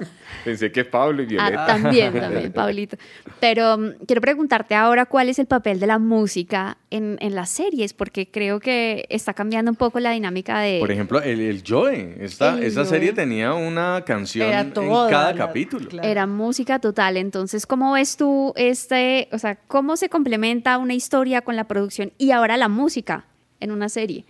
[0.45, 1.65] Pensé que Pablo y Violeta.
[1.65, 2.99] Ah, también, también, Pablito.
[3.41, 7.49] Pero um, quiero preguntarte ahora cuál es el papel de la música en, en las
[7.49, 10.79] series, porque creo que está cambiando un poco la dinámica de...
[10.81, 12.19] Por ejemplo, el, el Joe.
[12.21, 12.91] Esta, El esa Joe.
[12.91, 16.03] serie tenía una canción Era en cada la- capítulo.
[16.03, 17.17] Era música total.
[17.17, 22.11] Entonces, ¿cómo ves tú este, o sea, cómo se complementa una historia con la producción
[22.19, 23.25] y ahora la música
[23.61, 24.25] en una serie?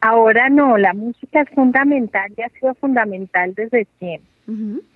[0.00, 4.30] Ahora no, la música es fundamental y ha sido fundamental desde siempre.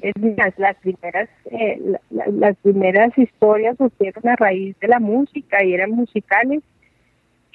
[0.01, 5.01] Es más, las primeras, eh, la- la- las primeras historias surgieron a raíz de la
[5.01, 6.63] música y eran musicales.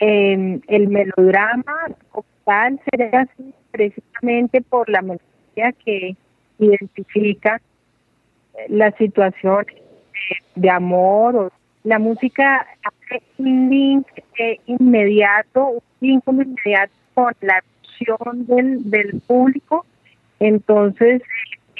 [0.01, 1.63] Eh, el melodrama
[2.43, 6.17] tal será así precisamente por la melodía que
[6.59, 7.61] identifica
[8.57, 11.35] eh, la situación de, de amor.
[11.37, 11.51] O,
[11.85, 14.07] la música hace un link
[14.39, 17.63] eh, inmediato, un vínculo inmediato con la
[17.99, 19.85] emoción del, del público.
[20.39, 21.21] Entonces,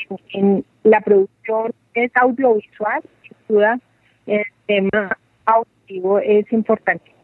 [0.10, 3.80] en, en la producción es audiovisual, sin duda,
[4.28, 7.15] el tema auditivo es importante.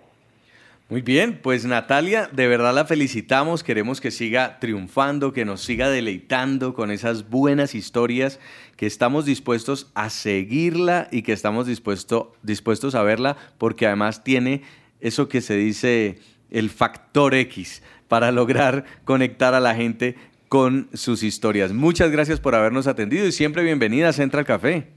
[0.91, 5.89] Muy bien, pues Natalia, de verdad la felicitamos, queremos que siga triunfando, que nos siga
[5.89, 8.41] deleitando con esas buenas historias,
[8.75, 14.63] que estamos dispuestos a seguirla y que estamos dispuesto, dispuestos a verla, porque además tiene
[14.99, 16.19] eso que se dice
[16.49, 20.17] el factor X para lograr conectar a la gente
[20.49, 21.71] con sus historias.
[21.71, 24.89] Muchas gracias por habernos atendido y siempre bienvenida a Central Café.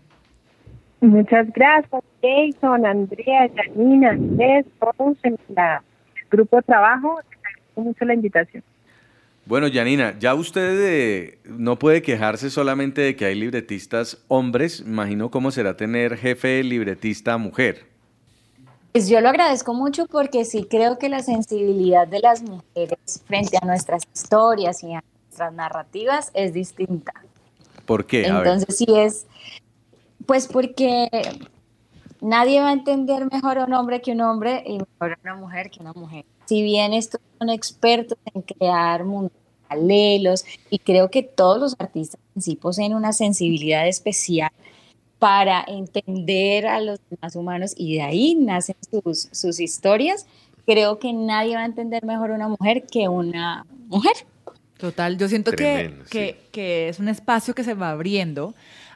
[1.01, 5.79] Muchas gracias, Jason, Andrea, Janina, Andrés, todos en el
[6.31, 7.19] grupo de trabajo.
[7.19, 8.63] Agradezco mucho la invitación.
[9.47, 14.81] Bueno, Janina, ya usted eh, no puede quejarse solamente de que hay libretistas hombres.
[14.81, 17.85] Imagino cómo será tener jefe libretista mujer.
[18.93, 23.59] Pues yo lo agradezco mucho porque sí creo que la sensibilidad de las mujeres frente
[23.61, 27.13] a nuestras historias y a nuestras narrativas es distinta.
[27.85, 28.27] ¿Por qué?
[28.27, 28.47] A ver.
[28.47, 29.27] Entonces sí es,
[30.27, 31.09] pues porque
[32.21, 35.35] nadie va a entender mejor a un hombre que un hombre y mejor a una
[35.37, 36.25] mujer que una mujer.
[36.47, 39.33] Si bien estos son expertos en crear mundos
[39.69, 44.51] paralelos y creo que todos los artistas en sí poseen una sensibilidad especial
[45.19, 50.27] para entender a los demás humanos y de ahí nacen sus, sus historias,
[50.67, 54.13] creo que nadie va a entender mejor a una mujer que una mujer.
[54.77, 55.95] Total, yo siento que,
[56.51, 58.55] que es un espacio que se va abriendo,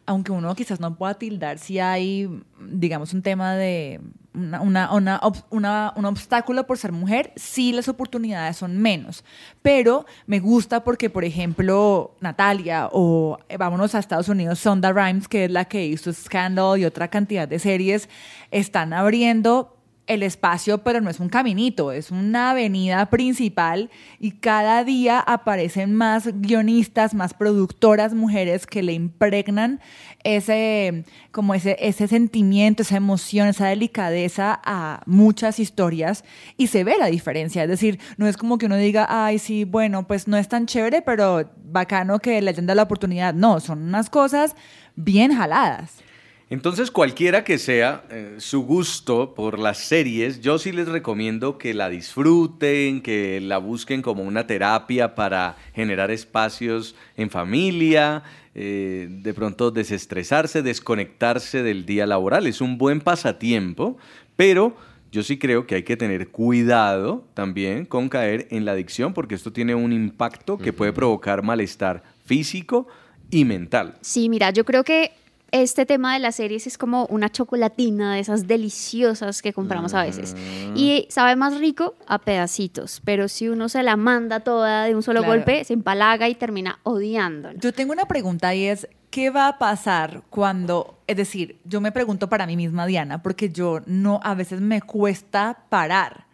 [0.09, 2.29] aunque uno quizás no pueda tildar si hay,
[2.61, 4.01] digamos, un tema de
[4.35, 4.61] una,
[4.93, 9.25] una- una un obstáculo por ser mujer, sí las oportunidades son menos.
[9.63, 15.29] Pero me gusta porque, por ejemplo, Natalia o eh, vámonos a Estados Unidos, Sonda Rhimes,
[15.29, 18.09] que es la que hizo Scandal y otra cantidad de series,
[18.51, 19.78] están abriendo
[20.09, 25.95] el espacio, pero no es un caminito, es una avenida principal y cada día aparecen
[25.95, 29.81] más guionistas, más productoras mujeres que le impregnan
[30.25, 36.25] ese, como ese, ese sentimiento, esa emoción, esa delicadeza a muchas historias
[36.57, 37.63] y se ve la diferencia.
[37.63, 40.67] Es decir, no es como que uno diga, ay, sí, bueno, pues no es tan
[40.67, 43.35] chévere, pero bacano que le den la oportunidad.
[43.35, 44.57] No, son unas cosas
[44.97, 46.08] bien jaladas.
[46.51, 51.75] Entonces, cualquiera que sea eh, su gusto por las series, yo sí les recomiendo que
[51.75, 58.23] la disfruten, que la busquen como una terapia para generar espacios en familia,
[58.55, 62.47] eh, de pronto desestresarse, desconectarse del día laboral.
[62.47, 63.99] Es un buen pasatiempo,
[64.35, 64.75] pero
[65.13, 69.35] yo sí creo que hay que tener cuidado también con caer en la adicción, porque
[69.35, 72.89] esto tiene un impacto que puede provocar malestar físico
[73.31, 73.97] y mental.
[74.01, 75.13] Sí, mira, yo creo que
[75.51, 80.03] este tema de las series es como una chocolatina de esas deliciosas que compramos a
[80.03, 80.37] veces.
[80.75, 85.03] Y sabe más rico a pedacitos, pero si uno se la manda toda de un
[85.03, 85.35] solo Claro.
[85.35, 87.59] golpe, se empalaga y termina odiándola.
[87.61, 91.93] Yo tengo una pregunta y es, ¿qué va a pasar cuando, es decir, yo me
[91.93, 96.29] pregunto para mí misma, Diana, porque yo no, a veces me cuesta parar.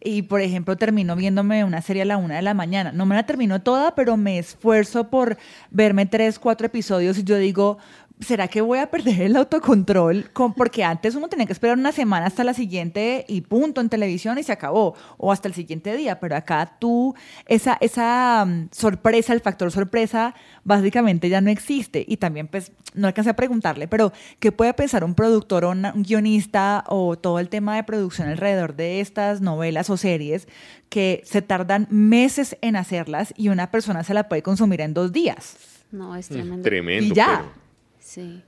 [0.00, 2.92] Y, por ejemplo, termino viéndome una serie a la una de la mañana.
[2.92, 5.36] No me la termino toda, pero me esfuerzo por
[5.72, 7.78] verme tres, cuatro episodios y yo digo,
[8.22, 10.30] ¿será que voy a perder el autocontrol?
[10.32, 13.88] Con- porque antes uno tenía que esperar una semana hasta la siguiente y punto en
[13.88, 14.94] televisión y se acabó.
[15.18, 16.20] O hasta el siguiente día.
[16.20, 17.14] Pero acá tú,
[17.46, 22.04] esa, esa mm, sorpresa, el factor sorpresa, básicamente ya no existe.
[22.06, 25.92] Y también, pues, no alcancé a preguntarle, pero ¿qué puede pensar un productor o una-
[25.94, 30.46] un guionista o todo el tema de producción alrededor de estas novelas o series
[30.88, 35.12] que se tardan meses en hacerlas y una persona se la puede consumir en dos
[35.12, 35.56] días?
[35.90, 36.62] No, es Mm, tremendo.
[36.62, 37.04] Tremendo.
[37.12, 37.26] Y ya.
[37.42, 37.61] pero-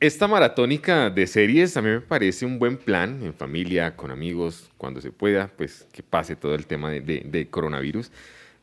[0.00, 4.70] Esta maratónica de series a mí me parece un buen plan en familia, con amigos,
[4.76, 8.10] cuando se pueda, pues que pase todo el tema de, coronavirus.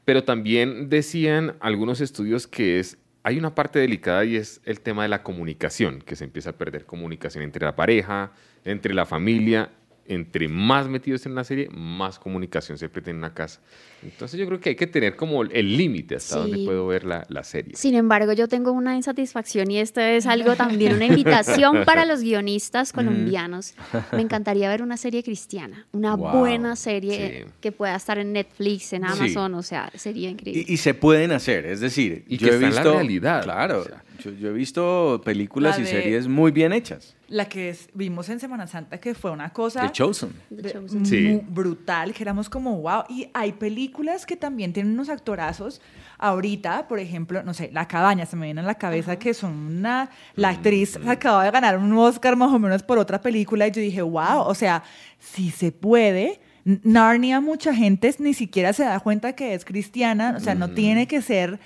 [0.06, 5.04] Pero también decían algunos estudios que es hay una parte delicada y es el tema
[5.04, 8.32] de la comunicación, que se empieza a perder comunicación entre la pareja,
[8.66, 9.72] entre la familia.
[10.08, 13.62] Entre más metidos en una serie, más comunicación se pierde en una casa.
[14.04, 16.40] Entonces yo creo que hay que tener como el límite hasta Sí.
[16.52, 17.76] donde puedo ver la, la serie.
[17.76, 22.22] Sin embargo, yo tengo una insatisfacción y esto es algo también, una invitación para los
[22.22, 23.74] guionistas colombianos.
[24.12, 27.52] Me encantaría ver una serie cristiana, una Wow, buena serie sí.
[27.62, 29.08] que pueda estar en Netflix, en Sí.
[29.12, 30.66] Amazon, o sea, sería increíble.
[30.68, 32.94] Y, y se pueden hacer, es decir, Y yo que he está en la visto,
[32.98, 34.04] realidad, claro, o sea.
[34.24, 37.16] yo, yo he visto películas La y de- series muy bien hechas.
[37.28, 39.84] La que es- vimos en Semana Santa, que fue una cosa...
[39.88, 40.34] The Chosen.
[40.50, 41.06] de- Chosen.
[41.06, 41.40] Sí.
[41.48, 43.04] brutal, que éramos como wow.
[43.08, 43.91] Y hay películas
[44.26, 45.82] que también tienen unos actorazos.
[46.18, 49.52] Ahorita, por ejemplo, no sé, La Cabaña se me viene a la cabeza que son
[49.52, 50.10] una.
[50.36, 53.82] La actriz acaba de ganar un Oscar más o menos por otra película y yo
[53.82, 54.84] dije, wow, o sea,
[55.20, 56.40] si se puede.
[56.64, 61.08] Narnia, mucha gente ni siquiera se da cuenta que es cristiana, o sea, no tiene
[61.08, 61.60] que ser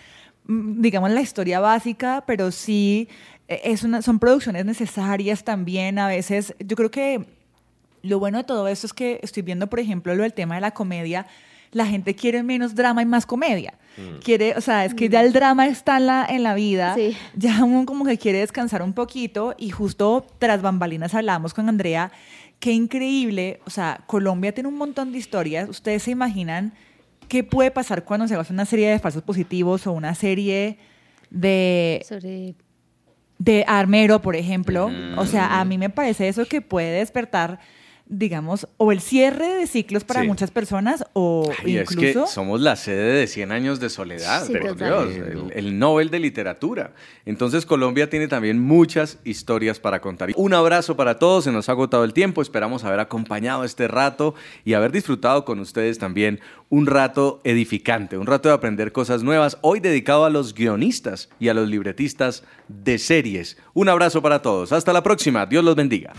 [0.47, 3.09] mm, digamos, la historia básica, pero sí
[3.47, 5.99] eh, es una, son producciones necesarias también.
[5.99, 7.26] A veces, yo creo que
[8.03, 10.61] Lo bueno de todo esto es que estoy viendo, por ejemplo, lo del tema de
[10.61, 11.26] la comedia.
[11.76, 13.73] La gente quiere menos drama y más comedia.
[13.97, 14.19] Mm.
[14.23, 16.95] Quiere, o sea, es que ya el drama está en la, en la vida.
[17.36, 19.55] Ya uno como que quiere descansar un poquito.
[19.57, 22.11] Y justo tras bambalinas hablábamos con Andrea.
[22.59, 23.59] Qué increíble.
[23.65, 25.67] O sea, Colombia tiene un montón de historias.
[25.67, 26.71] Ustedes se imaginan
[27.28, 30.78] qué puede pasar cuando se hace una serie de falsos positivos o una serie
[31.30, 32.55] de Sobre
[33.38, 34.89] de Armero, por ejemplo.
[35.17, 37.59] O sea, a mí me parece eso que puede despertar,
[38.07, 40.27] digamos, o el cierre de ciclos para Sí.
[40.27, 42.25] muchas personas o Y es incluso...
[42.25, 44.75] que somos la sede de 100 años de soledad, Sí, por.
[44.77, 46.93] Dios, el, el Nobel de Literatura.
[47.25, 50.29] Entonces Colombia tiene también muchas historias para contar.
[50.35, 54.35] Un abrazo para todos, se nos ha agotado el tiempo, esperamos haber acompañado este rato
[54.63, 56.39] y haber disfrutado con ustedes también
[56.69, 61.49] un rato edificante, un rato de aprender cosas nuevas, hoy dedicado a los guionistas y
[61.49, 63.57] a los libretistas de series.
[63.73, 66.13] Un abrazo para todos, hasta la próxima, Dios los bendiga.